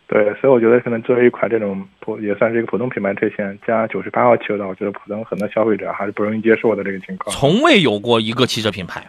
[0.08, 7.36] 对，所以我觉得可能作为一款这种普也算是一个普通品牌车型，加九十八号汽油的，我觉得普通很多消费者还是不容易接受的这个情况。
[7.36, 9.08] 从未有过一个汽车品牌，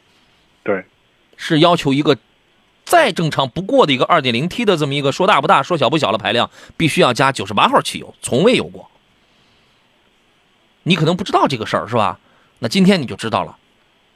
[0.62, 0.82] 对，
[1.36, 2.16] 是要求一个
[2.84, 8.90] 再正常不过的一个二点零 T 的这么一个说大不大说小不小的排量，必须要加九十八号汽油，从未有过。
[10.84, 12.18] 你可能不知道这个事儿是吧？
[12.60, 13.58] 那今天你就知道了，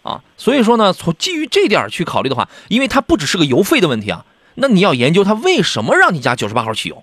[0.02, 7.02] 啊，所以说呢，从基于这点去考虑的话，因为它不只是个油费的问题啊，那你要研究它为什么让你加九十八号汽油，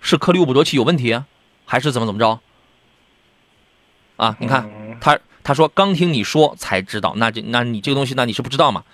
[0.00, 1.20] 是颗粒物捕捉器有问题，
[1.66, 2.40] 还是怎么怎么着？
[4.16, 8.84] 啊，你看他他说刚听你说才知道，那这那你这个东西那你是不知道吗？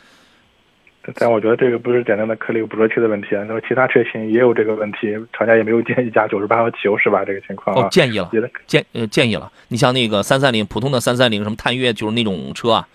[1.14, 7.24] 但我觉得这个不是简单的颗粒捕捉器的问题啊，那么其他车型也有这个问题，厂家也没有建议加九十八号汽油是吧？
[7.24, 8.30] 这个情况哦，建议了，
[8.66, 9.50] 建呃建议了。
[9.68, 12.88] 你像那个三三零，普通的三三零，什么探岳就是那种车啊，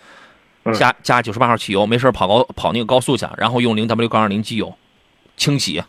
[0.73, 4.75] 加加九十八号汽油，没事跑高跑那个高速去，然后用零 W 杠二零机油
[5.37, 5.81] 清洗，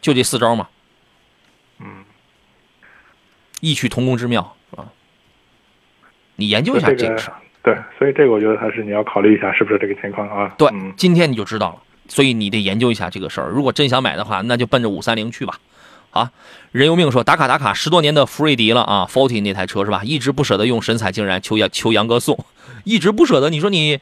[0.00, 0.68] 就这四招嘛。
[1.80, 2.04] 嗯，
[3.60, 4.86] 异曲同工之妙啊？
[6.36, 7.36] 你研究一下这个事儿。
[7.62, 10.52] 对，所以这个我觉得还是你要考虑一下，是不是这个情况啊？
[10.58, 11.76] 对，今天你就知道了。
[12.08, 13.48] 所以你得研究一下这个事儿。
[13.48, 15.58] 如果真想买的话，那就奔着五三零去吧。
[16.10, 16.30] 啊，
[16.72, 20.02] 人由命说打卡打卡十多年的福瑞迪了啊，Forty 那台车是吧？
[20.04, 22.36] 一直不舍得用神采竟然求杨求杨哥送，
[22.84, 23.48] 一直不舍得。
[23.48, 23.98] 你说你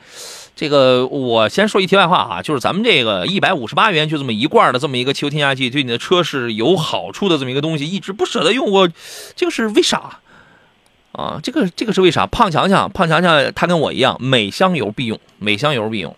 [0.56, 8.88] 这个，我先说一题外话啊，就是咱们这个一百五十八元就这么一罐的这么一个汽油添加剂，对你的车是有好处的这么一个东西，一直不舍得用，我
[9.36, 10.18] 这个是为啥？
[11.20, 12.26] 啊，这个这个是为啥？
[12.26, 16.16] 胖强强，胖强强，他跟我一样，每箱油必用，每箱油必用。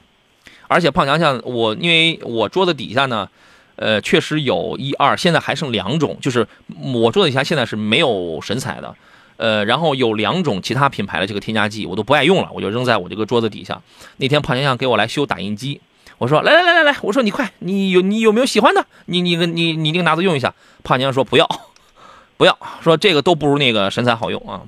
[0.69, 3.29] 而且胖强强，我因为我桌子底下呢，
[3.75, 6.47] 呃，确实有一二，现在还剩两种，就是
[6.95, 8.95] 我桌子底下现在是没有神采的，
[9.39, 13.83] 呃，然后有两种其他品牌的这个添加剂，我都不爱用了，我就扔在我这个桌子底下。
[14.19, 15.81] 那天胖强强给我来修打印机，
[16.19, 18.87] 我说来来来来来，我说你快，你有你有没有喜欢的？
[19.07, 20.55] 你你你你你拿着用一下。
[20.85, 21.49] 胖强强说不要，
[22.39, 24.63] 不要，说这个都不如那个神采好用啊。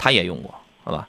[0.00, 1.06] 他也用过，好吧？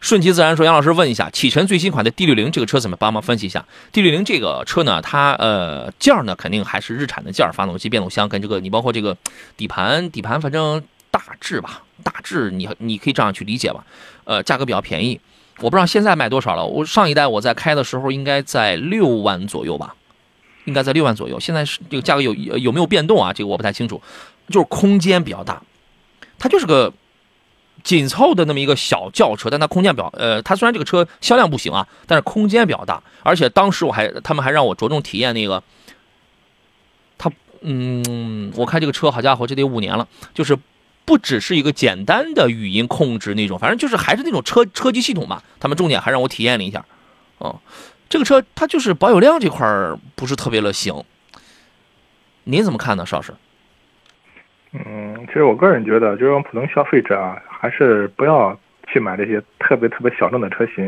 [0.00, 9.16] 顺其自然说，杨老师问一下，启辰最新款的 D 六零这个车怎么帮忙分析一下？D 六零这个车呢，它呃件儿呢肯定还是日产的件儿，发动机、变速箱跟这个你包括这个
[9.56, 13.82] 底盘，底盘反正大致吧，大致你你可以这样去理解吧。
[14.24, 15.18] 呃，价格比较便宜，
[15.60, 16.66] 我不知道现在卖多少了。
[16.66, 19.94] 我上一代我在开的时候应该在六万左右吧，
[20.66, 21.40] 应该在六万左右。
[21.40, 23.32] 现在是这个价格有有没有变动啊？
[23.32, 24.02] 这个我不太清楚。
[24.50, 25.62] 就是空间比较大，
[26.38, 26.92] 它就是个
[27.84, 33.02] 紧凑的那么一个小轿车，但它空间比较呃，它虽然这个车销量不行啊，但是空间比较大。
[33.22, 35.62] 而且当时我还他们还让我着重体验那个，
[37.18, 40.58] 它嗯，我开这个车好家伙，这得五年了，就是
[41.04, 45.42] 不只是一个简单的语音控制那种，反正就是还是那种车车机系统嘛。
[45.60, 46.84] 他们重点还让我体验了一下，
[47.38, 47.60] 哦，
[48.08, 51.04] 这个车它就是保有量这块儿不是特别的行。
[52.44, 53.34] 您怎么看呢，邵老师？
[54.72, 58.54] 嗯，其实我个人觉得，就是我们普通消费者啊，还是不要
[58.86, 60.84] 去买这些特别特别小众的车型，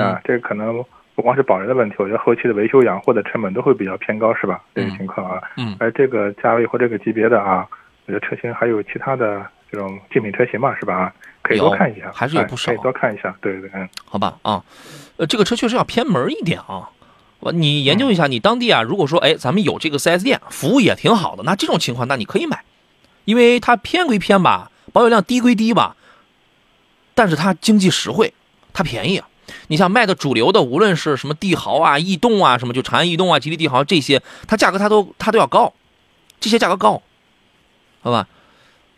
[0.00, 0.82] 啊，这个可能
[1.14, 4.58] 不光是保人的问题，我觉得后期的维修养护的成本都会比较偏高，是吧？
[4.74, 7.68] 这个情况啊，嗯，而这个价位或这个级别的啊，
[8.06, 10.94] 我觉得车型还有其他的这种竞品车型嘛，是吧？
[10.94, 14.64] 啊可以多看一下，还是有不少，可以多看一下，对对嗯，好吧啊，
[15.18, 16.88] 呃，这个车确实要偏门一点啊，
[17.40, 22.64] 我你研究一下，你当地啊，如果说哎，咱们有这个 4S 店，服务也挺好的，那这种情况，那你可以买。
[23.26, 25.96] 因为它偏归偏吧，保有量低归低吧，
[27.14, 28.32] 但是它经济实惠，
[28.72, 29.28] 它便宜啊。
[29.68, 35.72] 你像卖的主流的，无论是什么帝豪啊、逸动啊，什么就长安逸动啊、吉利帝豪这些，它价格它都它都要高，
[36.38, 37.02] 这些价格高，
[38.02, 38.28] 好吧？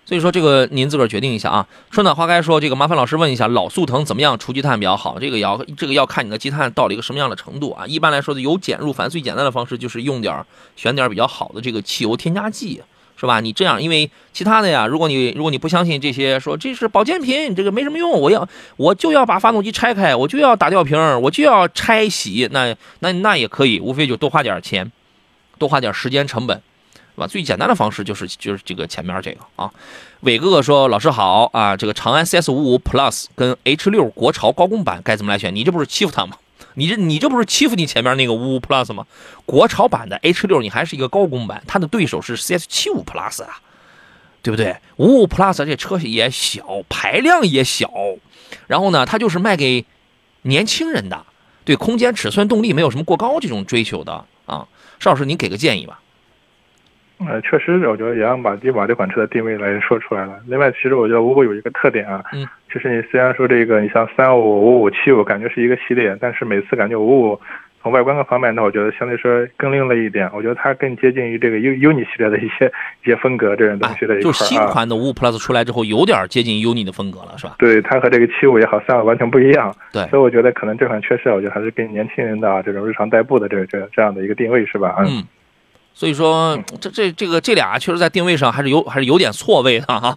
[0.07, 1.68] 所以说这个您自个儿决定一下啊。
[1.92, 5.20] 春暖花开说这个麻烦老师问一下，老速腾怎么样除积碳比较好？
[5.20, 7.87] 这个要这个要看你的积碳到了一个什么样的程度啊。
[7.87, 12.83] 一般来说的由简入繁最简单的方式就是用点选点比较好的这个汽油添加剂。
[13.20, 13.38] 是吧？
[13.40, 24.90] 你这样，因为其他的呀，如果你如果你不相信这些，说这是保健品，这个没什么用，我要我就要把发动机拆开，我就要打吊瓶，我就要拆洗，那那那也可以，无非就多花点钱，
[25.59, 26.56] 多花点时间成本，
[27.14, 27.26] 是吧？
[27.26, 29.70] 最简单的方式就是就是这个前面这个啊。
[30.20, 35.54] 伟哥哥说：“老师好啊，这个长安 CS 五五 Plus 跟 H 六国潮高功版该怎么来选？
[35.54, 36.37] 你这不是欺负他吗？”
[36.81, 39.07] 你这你这不是欺负你前面那个五五 Plus 吗？
[39.45, 43.61] 国潮版的 H 六你还是一个高功版，它的对手是 CS 七五 Plus 啊，
[44.40, 44.77] 对不对？
[44.97, 47.90] 五五 Plus 这车也小，排量也小，
[48.66, 49.85] 然后呢，它就是卖给
[50.43, 51.27] 年轻人的，
[51.64, 54.66] 对空间、尺寸、动力没有什么过高这种追求的啊。
[54.99, 56.00] 邵老师，您给个建议吧。
[57.28, 60.38] 呃，确实，我觉得也要把把这款车的定位来说出来了。
[60.46, 67.40] 另外，其实我觉得五五有一个特点啊，嗯，就是你虽然说这个，你像三五、五五、七五，感觉是一个系列，但是每次感觉五五
[67.83, 70.30] 从外观各方面呢，我觉得相对说更另类一点。
[70.35, 74.33] 我觉得它更接近于这个 U UNI 系列的一些一些风格这种东西的一块啊。
[74.33, 77.56] 就新款的五五 Plus 出来之后，有点接近 UNI 的风格了，是吧？
[77.59, 79.74] 对，它和这个七五也好，三五完全不一样。
[79.92, 84.96] 对，所以我觉得可能这款确实，我觉得还是给年轻人的这种日常代步的这个这这样的一个定位，是吧？
[85.06, 85.22] 嗯。
[85.94, 90.16] 所以说，这这这个这俩确实在定位上还是有还是有点错位的哈，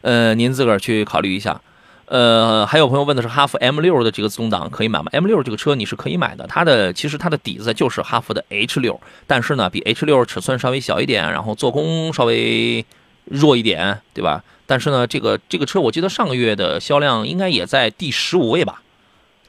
[0.00, 1.60] 呃，您自个儿去考虑一下。
[2.06, 12.86] 呃，还有朋友问的是哈弗 M 六的这个自动挡可以买吗？M 六这个车你是可以买的，它的其实它的底子就是哈弗的 H 六，但是呢比 H 六尺寸稍微小一点，然后做工稍微
[13.24, 14.42] 弱一点，对吧？
[14.64, 18.80] 但是呢，这个这个车我记得上个月的销量应该也在第十五位吧，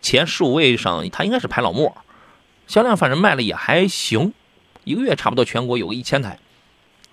[0.01, 1.95] 前十五位上它应该是排老末，
[2.67, 4.33] 销量反正卖了也还行。
[4.89, 6.39] 一个月差不多全国有个一千台，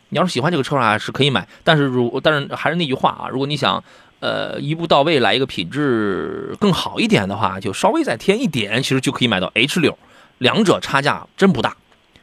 [0.09, 1.47] 你要是喜欢这个车啊，是可以买。
[1.63, 3.85] 但是如但是还是那句话啊，如果你想
[4.21, 9.99] 呃一步到位来一个品质更好一点的话，就稍微再添一点，其实就可以买到 H 六，
[10.39, 11.77] 两者差价真不大，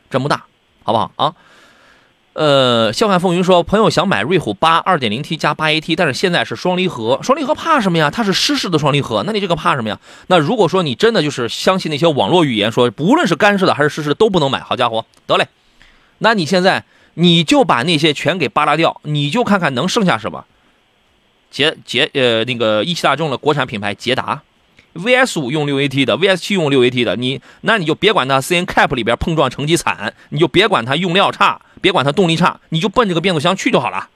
[0.10, 0.44] 真不大，
[0.82, 1.36] 好不好啊？
[2.34, 8.10] 呃，笑看风云说，朋友想买瑞虎八二点零 T 加八 AT，但是现在是双离合，双离合怕什么呀？
[8.10, 10.00] 它是湿式的双离合，那你这个怕什么呀？
[10.28, 15.48] 那如果说你真的就是相信那些网络语言，说不论是干式的还是湿式的都不能买，好家伙，得嘞，
[16.18, 20.46] 那你现在你就把那些全给扒拉掉，你就看看能剩下什么？
[21.52, 24.42] 捷捷呃那个一汽大众的国产品牌捷达。
[24.96, 34.08] VS 五用六 AT 的，VS 七用六 AT 的，你那你就别管它 CN CAP 里边碰撞成绩惨，你就别管它用料差，别管它动力差，你就奔这个变速箱去就好了。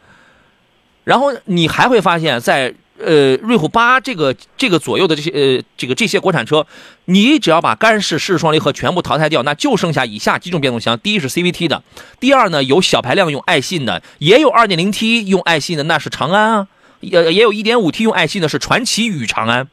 [1.04, 6.68] 然后你还会发现，在呃瑞虎八这个这个左右的这些呃这个这些国产车，
[7.06, 11.82] 你只要把干式湿式双离合全部淘汰掉，那就剩下以下几种变速箱：第一是 CVT 的，
[12.20, 16.68] 第二呢有小排量用爱信的，也有 2.0T 用爱信的，那是长安啊，
[17.00, 19.68] 也也有 1.5T 用爱信的，是传祺与长安。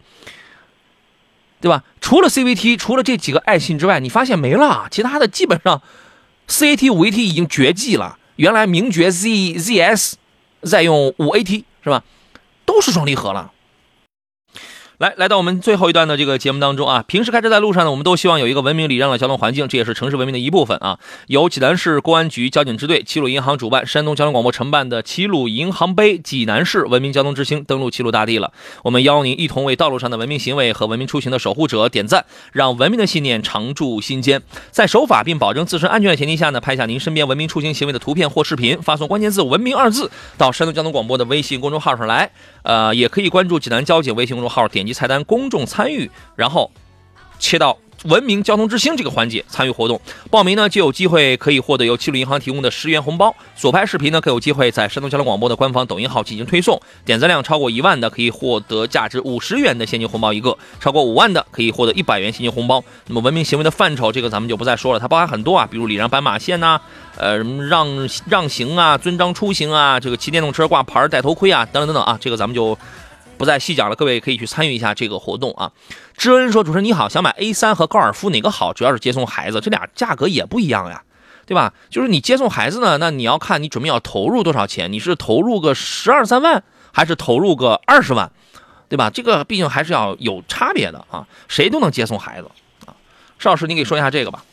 [1.64, 1.82] 对吧？
[1.98, 5.80] 除了 CVT，除了这几个爱信之外，你发现没了，其他的基本上
[6.46, 8.18] ，CAT 五 AT 已经绝迹了。
[8.36, 10.12] 原来名爵 Z ZS
[10.62, 12.04] 在用五 AT 是吧？
[12.66, 13.50] 都是双离合了。
[14.98, 21.00] 来，来到我们最后一段的这个节目当中啊，平时开车在路上呢，我们都希望有一个文明礼让的交通环境，这也是城市文明的一部分啊。
[21.26, 28.52] 由济南市公安局交警支队、齐鲁银行主办、山东交通广播承办的齐鲁银行杯济南市文明交通之星登陆齐鲁大地了。
[28.84, 34.40] 我们邀您一同为道路上的文明行为和文明出行的守护者点赞，让文明的信念常驻心间。
[34.70, 42.30] 在守法并保证自身安全的前提下呢，拍下您身边文明出行行为的图片或视频，发送关键字“文明”二字到山东交通广播的微信公众号上来。
[42.62, 46.70] 呃，也可以关注济南交警微信公众号，点击菜单公众参与，然后
[47.38, 49.98] 切到文明交通之星这个环节参与活动。
[50.30, 53.34] 报名呢就有机会可以获得由七路银行提供的十元红包。
[53.56, 56.78] 所拍视频呢更有机会在山东交通广播的官方抖音号进行推送。
[57.06, 62.84] 点赞量超过一万的可以获得价值五十元的现金红包一个，超过五万的可以获得一百元现金红包。
[63.06, 66.78] 那么文明行为的范畴，这个咱们就不再说了，它包含很多啊，比如礼让斑马线呐、
[67.16, 67.88] 呃，让
[68.28, 72.76] 让行啊、遵章出行啊，这个骑电动车挂牌、戴头盔啊，等等等等啊，这个咱们就
[73.36, 73.96] 不再细讲了。
[73.96, 75.72] 各位可以去参与一下这个活动啊。
[76.16, 78.72] 知恩说：“主持人你好，想买 A 三和高尔夫哪个好？
[78.72, 81.02] 主要是接送孩子，这俩价格也不一样呀，
[81.46, 81.72] 对吧？
[81.90, 86.62] 就是你接送孩子呢，那你要看你准备要投入多少钱，你是投入个十二三万，
[86.92, 88.30] 还是投入个二十万，
[88.88, 89.10] 对吧？
[89.10, 92.48] 这个毕竟还是要有差别的啊，谁都能接送孩子
[92.86, 92.94] 啊。
[93.38, 94.44] 邵老师，你给说一下这个吧。”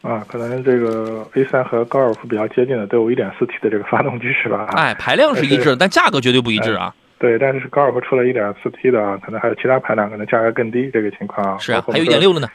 [0.00, 4.68] 啊，可能这个 A 三和高尔夫比较接近的，都有一点四 T 的这个发动机是吧？
[4.76, 6.94] 哎，排量是一致，但价格绝对不一致啊。
[7.18, 11.58] 对，但是高尔夫出了一点四 T 的啊，可能还有其他排量，可能价格更低，这个情况啊。
[11.58, 12.48] 是啊，还有一点六的呢。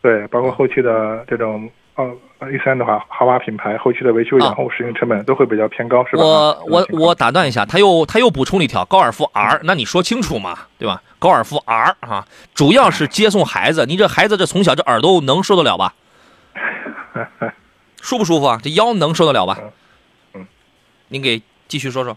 [0.00, 6.22] 对，包括后期的这种哦 A 三的话，豪华品牌后期的维修养护使用成本都会比较偏高，是吧？
[6.22, 11.02] 我我我打断一下，他又他又补充了一条高尔夫 R，那你说清楚嘛，对吧？
[11.18, 15.94] 高尔夫 R 啊，主要是接送孩子，你这孩子这从小这耳朵能受得了吧？
[18.00, 18.60] 舒不舒服啊？
[18.62, 19.58] 这腰能受得了吧？
[20.34, 20.46] 嗯，
[21.08, 22.16] 您给继续说说。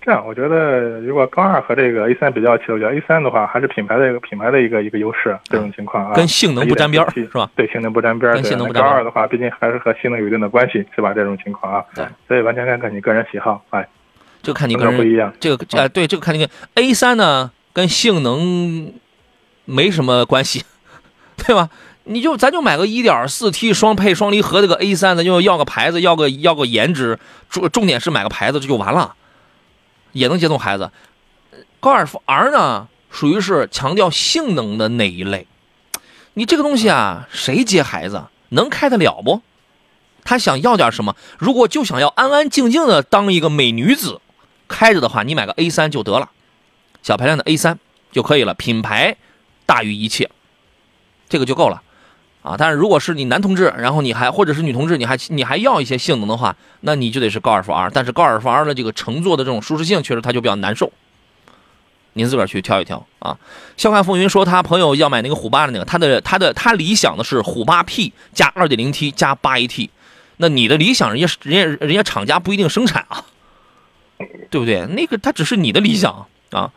[0.00, 5.38] 这样，我觉得如果高二和这个 A 三比较起来，我觉得 A 三的话还是品牌的一个品牌的一个一个优势。
[5.44, 7.50] 这种情况啊，跟性能不沾边是吧？
[7.56, 11.12] 对，性能不沾边跟性能不沾边高二的话，毕竟还是和性能有一定的关系，是吧？
[11.12, 13.86] 这种情况啊，对，所以完全看看你个人喜好，哎，
[14.42, 15.32] 这个看你个人不一样。
[15.40, 18.92] 这个哎，对，这个看你个 A 三呢，跟性能
[19.64, 20.64] 没什么关系，
[21.36, 21.68] 对吧？
[22.04, 27.18] 你就咱就买个一点四 T 双配双离合这个 A 三，咱就要个牌子，要个要个颜值，
[27.50, 29.14] 重重点是买个牌子，这就完了，
[30.12, 30.90] 也能接送孩子。
[31.80, 35.46] 高尔夫 R 呢，属于是强调性能的那一类。
[36.34, 39.42] 你这个东西啊，谁接孩子能开得了不？
[40.24, 41.16] 他想要点什么？
[41.38, 44.20] 如果就想要安安静静的当一个美女子
[44.68, 46.30] 开着的话，你买个 A 三就得了，
[47.02, 47.78] 小排量的 A 三
[48.12, 49.16] 就可以了，品牌
[49.64, 50.30] 大于一切，
[51.28, 51.82] 这个就够了。
[52.48, 57.90] 啊，但是如果是你男同志，然后你还或者是女同志，你还你还要一些性能的话，那你就得是高尔夫 R。
[57.92, 60.90] 但是高尔夫 R 的这个乘坐的这种舒适性，确实它就比较难受。
[62.14, 63.36] 您自个儿去挑一挑啊。
[63.76, 69.90] 笑看风云说他朋友要买那个虎八的那个，他的他的他理想的是虎八 P 加 2.0T 加 8AT。
[70.38, 73.26] 那你的理想，人家人家人家厂家不一定生产啊，
[74.48, 74.86] 对不对？
[74.86, 76.72] 那个他只是你的理想啊。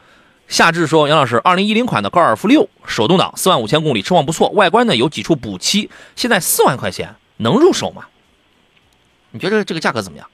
[0.52, 8.04] 夏至说：“杨老师，二零一零款的高尔夫六手动挡，四万五千公里，车况不错，外观呢有几处补漆，现在四万块钱能入手吗？
[9.32, 10.28] 你觉得这个价格怎么样？”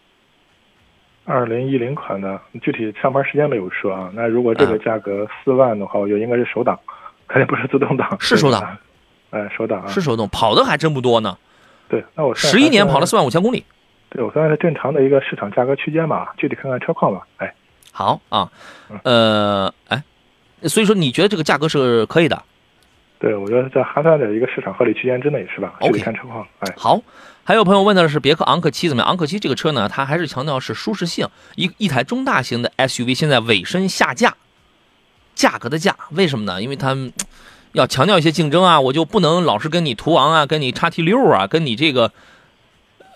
[1.26, 4.10] 二零一零款的具体上班时间没有说啊。
[4.16, 6.80] 那如果这个价格四万的话，我觉得应该是手挡，
[7.30, 8.18] 肯定不是自动挡。
[8.20, 8.76] 是手挡，
[9.30, 11.38] 哎，手挡啊，是手动，跑的还真不多呢。
[11.88, 13.64] 对，那我十一年跑了四万五千公里。
[14.10, 17.28] 对，我算是正常的一个市场价格区间吧，具体看看车况吧。
[17.38, 17.54] 哎。
[17.98, 18.52] 好啊，
[19.02, 20.04] 呃，哎，
[20.66, 22.44] 所以说你觉得这个价格是可以的？
[23.18, 26.46] 对，我觉得在还算在一个市场合理区间之内，是吧？OK，看车况。
[26.60, 27.02] 哎，好。
[27.44, 29.10] 还有朋友问的是别克昂克旗怎么样？
[29.10, 34.36] 昂克旗这个车呢，它还是强调是舒适性，一一台中大型的 SUV，现在尾声下架，
[35.34, 36.62] 价格的价，为什么呢？
[36.62, 36.96] 因为它
[37.72, 42.12] 要强调一些竞争啊，我就不能老是跟你途昂啊，跟你叉 T 六啊，跟你这个。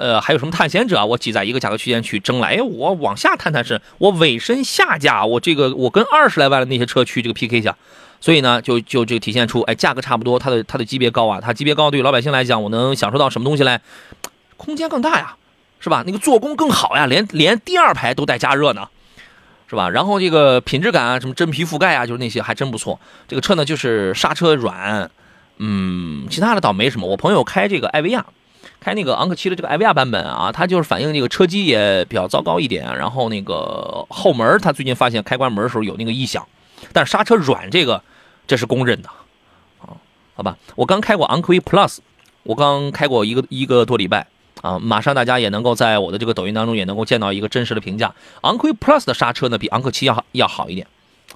[0.02, 1.06] 呃，还有什么探险者啊？
[1.06, 7.78] 我挤在一个价格区间去争来，哎，我往下探探是，我尾身下架，我这个我跟二十来万的那些车去这个 PK 下，
[8.20, 13.80] 所以呢，就就这个体现出，哎，价格差不多，它的它的级别高啊，它级别高，对于老百姓来讲，我能享受到什么东西来？
[14.58, 15.36] 空间更大呀，
[15.80, 16.04] 是吧？
[16.04, 18.88] 那个做工更好呀，连连第二排都带加热呢，
[19.70, 19.88] 是吧？
[19.88, 23.00] 然后这个品质感啊，什么真皮覆盖啊，就是那些还真不错。
[23.28, 25.12] 这个车呢，就是刹车软，
[25.58, 27.06] 嗯，其他的倒没什么。
[27.06, 28.26] 我朋友开这个艾维亚。
[28.82, 36.46] 开那个昂克旗的这个艾维亚版本啊，它就是反映这个车机也比较糟糕一点，然后那个后门它最近发现开关门的时候有那个异响，
[36.92, 38.02] 但刹车软这个
[38.48, 39.10] 这是公认的
[39.80, 39.94] 啊，
[40.34, 42.00] 好吧，我刚开过昂科威 Plus，
[42.42, 44.26] 我刚开过一个一个多礼拜
[44.64, 50.88] 啊，马上大家也能够在我的这个抖音当中也能够见到一个真实的评价，昂科威 Plus 的刹车呢比昂克旗要要好一点，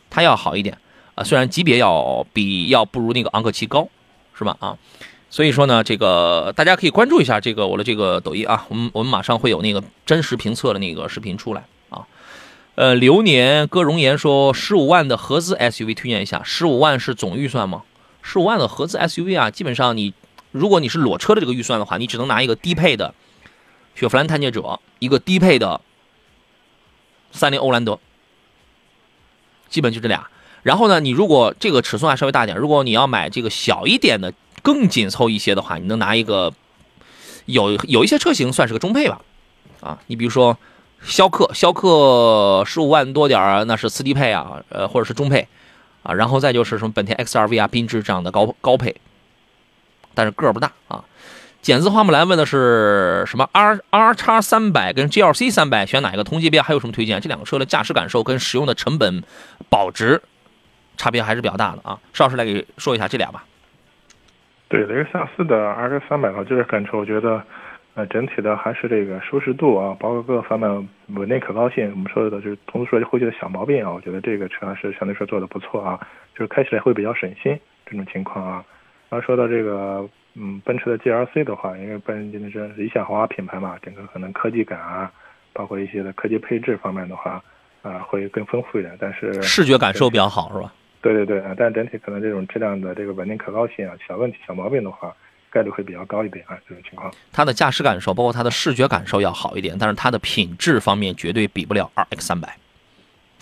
[0.10, 0.80] 它要好一点，
[1.14, 3.88] 啊，虽然级别要比要不如那个昂克旗高，
[4.34, 4.58] 是吧？
[4.60, 4.78] 啊，
[5.36, 12.08] 所以说呢，这个大家可以关注一下这个我的这个抖音啊，我们我们马上会有那个真实评测的那个视频出来啊。
[12.76, 17.84] 呃，流年歌容颜说十五万的合资 SUV 推荐一下，十五万是总预算吗？
[18.22, 20.14] 十五万的合资 SUV 啊，基本上你
[20.54, 23.14] 如果你是裸车的这个预算的话，你只能拿一个低配的
[23.94, 25.82] 雪佛兰探界者，一个低配的
[27.34, 28.00] 三菱欧蓝德，
[29.68, 30.30] 基本就这俩。
[30.64, 34.34] 然后呢，你如果这个尺寸还稍微大点，如果你要买这个小一点的、
[34.66, 36.52] 更紧凑一些的话，你能拿一个
[37.46, 39.22] 有有一些车型算是个中配吧，
[39.80, 40.58] 啊，你比如说
[41.04, 45.48] 逍客，逍客十五万多点儿，那是次低配啊，呃，或者是中配
[46.02, 48.96] 啊，然后再就是什么本田 XRV 啊、缤智这样的高高配，
[50.16, 51.04] 但是个儿不大啊。
[51.62, 56.62] 简子花木兰问的是什么 R R 叉三百跟 GLC 三百选哪一个同级别？
[56.62, 57.22] 还有什么推荐？
[57.22, 59.24] 这两个车的驾驶感受跟使用的成本
[59.70, 60.24] 保值。
[60.98, 63.44] 差别还是比较大的啊，邵老师来给说一下这俩吧。
[64.68, 67.42] 对，雷克萨斯的 RX 三百的这个感受，我觉得，
[67.94, 71.90] 呃，整体的还是这个舒适度啊，包括各个方面稳定可靠性。
[71.92, 76.00] 我们说的就是同时说后期的小毛病啊，我觉得这个车还是相对说做的不错啊，
[76.34, 78.66] 就是开起来会比较省心这种情况啊。
[79.10, 85.12] 然后说到这个，嗯，奔驰的 GLC 的话，因为奔驰是理想豪华品牌嘛，整个可能科技感啊，
[85.54, 87.42] 包括一些的科技配置方面的话，
[87.84, 88.98] 啊，会更丰富一点。
[89.00, 90.74] 但是视觉感受比较好，是吧？
[91.06, 95.16] 对对对啊，但整体可能这种质量的这个稳定可靠性啊，小问题小毛病的话，
[95.52, 97.14] 概率会比较高一点啊，这种情况。
[97.32, 102.58] 它的驾驶感受，包括它的视觉感受要好一点，但是它的品质方面绝对比不了 RX 三百，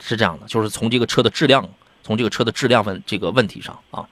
[0.01, 1.66] 是这样的，就是从这个车的质量，
[2.01, 4.05] 从这个车的质量问这个问题上啊，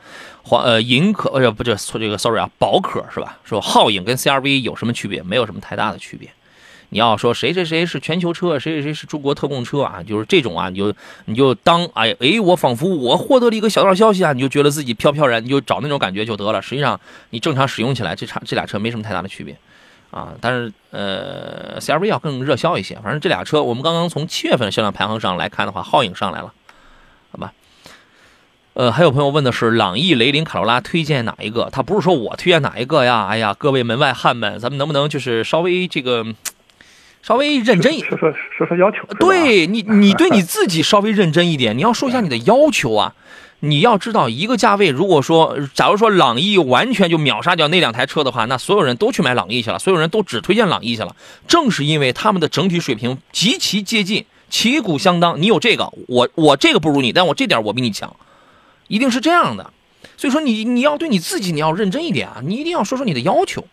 [0.43, 3.37] 黄呃银可呃不这错这个 sorry 啊，宝可是吧？
[3.43, 5.21] 说皓影跟 CRV 有什么区别？
[5.23, 6.29] 没有什么太大的区别。
[6.93, 10.03] 你要说谁谁谁是全球车，谁谁谁是中国特供车啊？
[10.05, 16.61] 就是这种啊，你就你就当哎哎，我仿佛我获得了一个小道消息啊，你就觉得自己飘飘然，你就找那种感觉就得了。
[16.61, 19.57] 实际上你正常使用起来，这差这俩车没什么太大的区别
[20.09, 20.33] 啊。
[20.41, 22.95] 但是呃，CRV 要更热销一些。
[22.95, 26.51] 反正这俩车，我们刚刚从七月份销量排行上来看的话，皓影上来了，
[27.31, 27.53] 好吧？
[28.73, 31.69] 呃，还有朋友问的是朗逸、雷凌、卡罗拉推荐哪一个？
[31.71, 33.27] 他不是说我推荐哪一个呀？
[33.29, 36.25] 哎呀，各位门外汉们，咱们能不能就是稍微这个？
[37.21, 41.77] 稍微认真一说说说说要求，对你，你对你 自己稍微认真一点。
[41.77, 43.13] 你要说一下你的要求啊！
[43.59, 51.15] 你要知道，一个价位，如果说，假如说朗逸完全就秒杀掉那两台车的话，那所有人都去买朗逸去了，所有人都只推荐朗逸去了。
[51.47, 55.39] 正是因为他们的整体水平极其接近，旗鼓相当。
[55.39, 58.15] 你有这个，我我这个不如你，但我这点我比你强，
[58.87, 59.71] 一定是这样的。
[60.17, 62.41] 所以说，你你要对你自己你要认真一点啊！
[62.43, 63.63] 你一定要说说你的要求。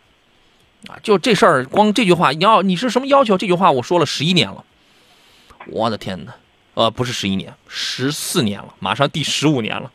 [0.87, 3.37] 啊，就这事儿，光这句话，你要你是什么要求？
[3.37, 4.65] 这句话我说了十一年了，
[5.67, 6.33] 我的天哪，
[6.75, 9.91] 呃，不是十一年，十四年了，马上第十五年了，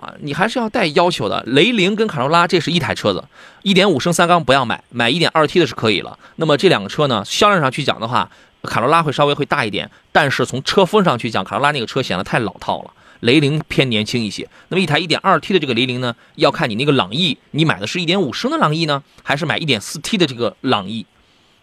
[0.00, 1.42] 啊，你还是要带要求的。
[1.46, 3.22] 雷凌跟卡罗拉这是一台车子，
[3.62, 6.18] 一点五升三缸不要买，买一点二 T 的是可以了。
[6.36, 8.30] 那么这两个车呢，销量上去讲的话，
[8.62, 12.90] 卡罗拉会稍微会大一点，但是从车风上去讲，卡罗拉那个车显得太老套了。
[13.24, 21.06] 雷凌偏年轻一些，那么一台 1.2T 的这个雷凌呢，要看你那个朗逸，你买的是一点五升的朗逸呢，还是买一点四 T 的这个朗逸，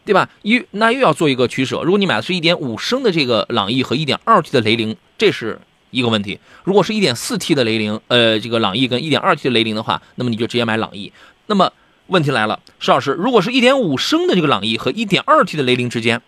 [0.04, 0.28] 对吧？
[0.42, 1.84] 又那又要做一个取舍。
[1.84, 6.40] 如果你买的是一点五升的这个朗逸和一点二 T 的雷凌，这是一个问题。
[6.64, 11.14] 如果是一点四 T 的雷凌，呃，这个朗逸跟一点二 T 的雷凌的话，那么你就直接买朗逸。
[11.46, 11.72] 那么
[12.08, 16.22] 问题来了，石老师，如果是一点五升的这个朗逸和一点二 T 的雷凌之间，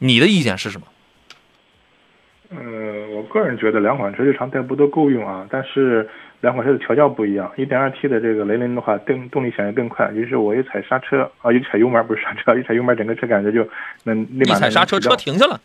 [0.00, 0.86] 你的意见是什么？
[2.50, 6.08] 呃，个人觉得两款车日常代步都够用啊，但是
[6.40, 7.50] 两款车的调教不一样。
[7.56, 13.66] 一点二 T 的这个雷凌的话，动动力响应更快，于是我一踩刹车啊，一踩油门不是刹车， 一踩油门整个车感觉就
[14.04, 15.60] 能立马踩刹车，车停下了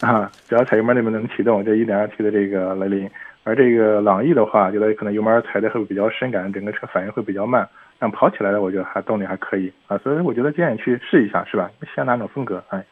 [0.00, 1.64] 啊，只要踩油门那边能启动。
[1.64, 3.10] 这 1.2T 的这个雷凌，
[3.44, 11.70] 而这个朗逸的话，觉得可能油门踩的会比较深感觉，整个车反应会比较慢，但跑起来的我觉得还动力还可以啊，所以我觉得建议去试一下，是吧？
[11.82, 12.62] 喜欢哪种风格？
[12.68, 12.84] 哎。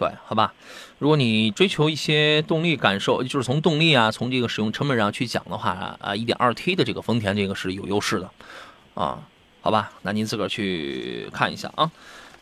[0.00, 0.54] 对，好吧。
[0.98, 8.30] 如果你追求一些动力感受，就是从动力啊，从这个使用成本上去讲的话，啊，一点二 T 的这个丰田这个是有优势的，
[8.94, 9.18] 啊，
[9.60, 9.92] 好吧。
[10.00, 11.90] 那您自个儿去看一下啊。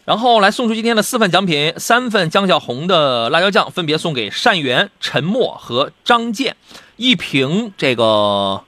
[0.05, 6.57] 然后来送出今天的四份奖品，三份江小红的辣椒酱分别送给善缘、陈默和张健，
[6.95, 8.63] 一瓶这个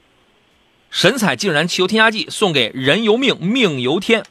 [0.91, 4.24] 神采净燃汽油添加剂送给人由命，命由天，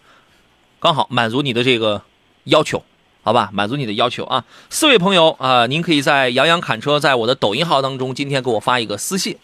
[0.82, 2.04] 刚好满足你的这个
[2.44, 2.84] 要求。
[3.22, 4.44] 好吧，满足你的要求啊！
[4.70, 9.38] 四位朋友啊，您可以在杨洋侃车在我的抖音号当中，今天给我发一个私信，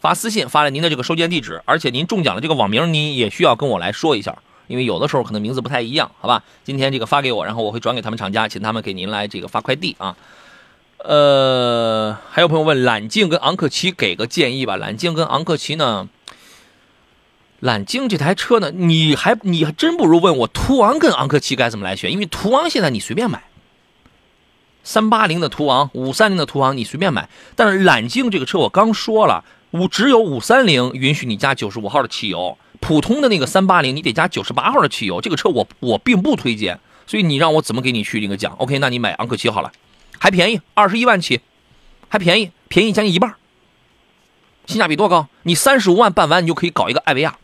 [0.00, 6.42] 发私信发了您的这个收件地址，而且您中奖的这个网名，您也需要跟我来说一下，因为有的时候可能名字不太一样，好吧？
[6.64, 10.16] 今天这个发给我，然后我会转给他们厂家，请他们给您来这个发快递啊。
[10.98, 14.76] 呃，还有朋友问揽境跟昂克旗给个建议吧。
[14.76, 16.08] 揽境跟昂克旗呢？
[17.62, 23.44] 揽境这台车呢，你还你还真不如问我途昂跟昂克旗该怎么来选，因为途昂现在你随便买，
[24.82, 39.70] 三八零的途昂、五三零的途昂你随便买，但是揽境这个车我刚说了，五只有五三零允许你加九十五号的汽油，普通的那个三八零你得加九十八号的汽油，这个车我我并不推荐，所以你让我怎么给你去那个讲？OK，那你买昂克旗好了。
[40.18, 41.40] 还便宜，二十一万起，
[42.08, 43.36] 还便宜，便宜将近一半，
[44.66, 45.28] 性价比多高？
[45.44, 47.38] 你三十五万办完，你就可以搞一个艾维亚，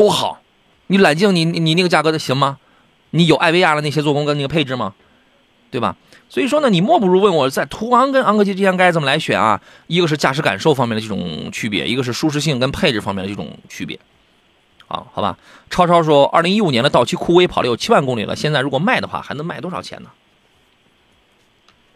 [0.00, 0.40] 多好！
[0.86, 2.56] 你揽境，你你那个价格的行吗？
[3.10, 4.94] 你有艾维亚的那些做工跟那个配置吗？
[5.70, 5.94] 对吧？
[6.30, 9.60] 所以说呢，你莫不如问我在途昂跟昂科旗之间该怎么来选啊？
[9.88, 14.00] 一个是驾驶感受方面的这种区别，一个是舒适性跟配置方面的这种区别。
[14.88, 15.36] 啊，好吧。
[15.68, 20.08] 超超说，二零一五年的道奇酷威跑了有七万公里了，现在如果卖的话，还能卖多少钱呢？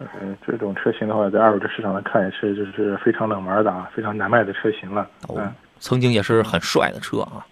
[0.01, 5.09] 嗯，这种车型的话，在二手车市场来看也是就是非常冷门的啊，非常难卖的车型了。
[5.31, 7.47] 嗯，曾经也是很帅的车啊。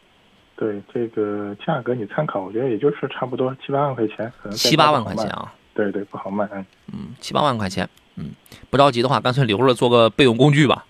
[0.62, 5.52] 对这个价格你参考，我觉得也就是差不多七八万块钱，可能七八万块钱啊。
[5.74, 6.48] 对对，不好卖。
[6.52, 8.30] 嗯嗯，七八万块钱，嗯，
[8.70, 10.84] 不着急的话，干脆留着做个备用工具吧。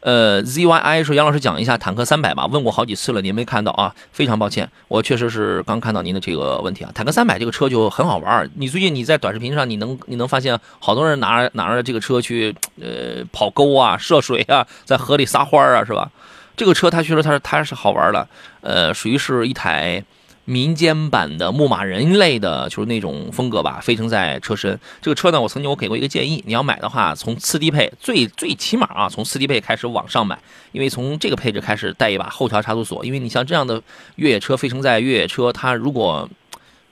[0.00, 3.94] 呃，ZYI 说杨老师讲一下坦克三百吧，问过好几次了，您没看到啊？
[4.10, 6.90] 非常抱歉，我确实是刚看到您的这个问题啊。
[6.92, 16.10] 坦克三百这个车就很好玩，你最近你在短视频上你能你能发现好多人拿着拿着这个车去呃跑沟啊、涉水啊，在河里撒欢儿啊，是吧？
[16.56, 18.28] 这个车它确实它是它是好玩的，
[18.60, 20.04] 呃，属于是一台。
[20.46, 24.78] 民间版的牧马人类的，就是那种风格吧，飞承在车身。
[25.00, 30.38] 这个车呢，我曾经我给过一个建议，你要买的话，从次低配最最起码啊，从次低配开始往上买，
[30.72, 33.02] 因为从这个配置开始带一把后桥差速锁。
[33.06, 33.82] 因为你像这样的
[34.16, 36.28] 越野车，飞承在越野车，它如果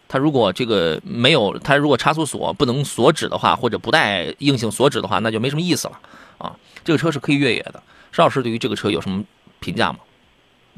[0.09, 6.01] 它如果这个没有，它如果差速锁不能锁止的话，或者不带硬性锁止的话，那就没什么意思了
[6.39, 6.57] 啊。
[6.83, 7.83] 这个车是可以越野的。
[8.13, 9.23] 邵老师对于这个车有什么
[9.63, 10.01] 评价吗？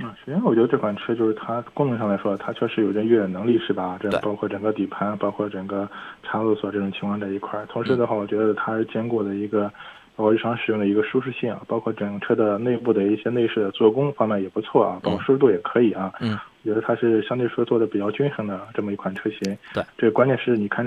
[0.02, 3.96] 啊，首先我觉得这款车就是它功能上来说，它确实有这越野能力，是吧？
[4.00, 5.88] 这包括整个底盘，包括整个
[6.24, 7.64] 差速锁这种情况在一块儿。
[7.66, 9.70] 同时的话，我觉得它是兼顾的一个
[10.16, 16.12] 包括日常使用的一个舒适性啊，包括整车的内部的一些内饰的做工方面也不错啊，包括舒适度也可以啊。
[16.20, 19.56] 嗯，我觉得它是相对说做的比较均衡的这么一款车型。
[19.72, 20.84] 对，这关键是你看。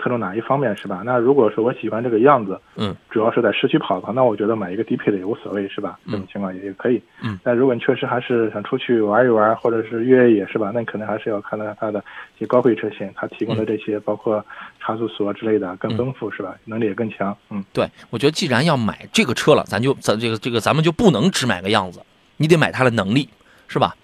[0.00, 1.02] 侧重哪一方面是吧？
[1.04, 5.98] 那如果说我喜欢这个样子，嗯，主要是在市区跑的话，那我觉得买一个低配的也无所谓，是吧？
[6.06, 7.00] 这种情况也也可以。
[7.22, 10.70] 嗯，但如果你确实还是想出去玩一玩，或者是越野，是吧？
[10.74, 12.02] 那你可能还是要看到它的
[12.36, 14.44] 一些高配车型，它提供的这些包括
[14.80, 16.56] 差速锁之类的更丰富，是吧？
[16.64, 17.36] 能力也更强。
[17.50, 22.00] 嗯，对，我觉得既然要买这个车了，咱就咱这个这个咱们就不能只买个样子，
[22.36, 23.28] 你得买它的能力，
[23.68, 23.94] 是吧？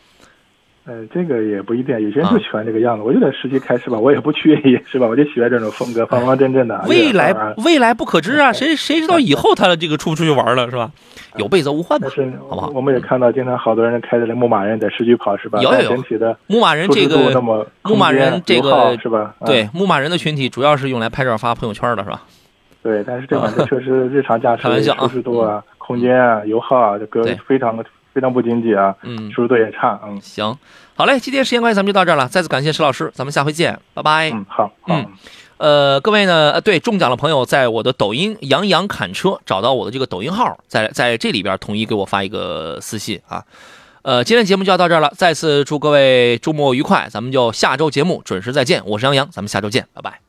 [0.87, 3.03] 呃，这个也不一定，有些人就喜欢这个样子。
[3.03, 3.99] 我就在实际开是吧？
[3.99, 5.07] 我也不去是吧？
[5.09, 6.81] 我就喜欢这种风格，方方正正的。
[6.89, 7.35] 未来
[7.65, 10.89] 未来不可知啊，谁谁知道以后他的这个出不出去玩了是吧？
[11.39, 12.09] 有备则无患嘛，
[12.49, 12.71] 好不好？
[12.73, 15.59] 我们也看到，经常好多人开着那牧马人在市区跑是吧？
[15.61, 16.37] 有有有。
[16.47, 17.41] 牧马人这个
[17.83, 19.35] 牧马人这个是吧？
[19.45, 22.23] 对，牧马人的群体主要是用来拍照发朋友圈的是吧？
[22.85, 24.63] 对，但是这款车确实日常驾驶
[25.01, 27.85] 舒适度啊、空间啊、油耗啊，这个非常的。
[28.17, 30.57] 非常不经济啊，嗯，舒适度也差，嗯，行，
[30.95, 32.27] 好嘞，今天时间关系，咱们就到这儿了。
[32.27, 34.31] 再次感谢石老师，咱们下回见，拜拜。
[34.31, 35.07] 嗯，好，嗯，
[35.59, 43.45] 呃，各位呢，呃，对中奖的朋友，在我的抖音“杨洋侃车”找到我的这个抖音号，在在这里边统一给我发一个私信啊。
[44.01, 48.83] 呃，今天节目就要到这儿了，再次祝各位周末愉快，咱们就下周节目准时再见。
[48.87, 50.26] 我是杨洋，咱们下周见，拜拜。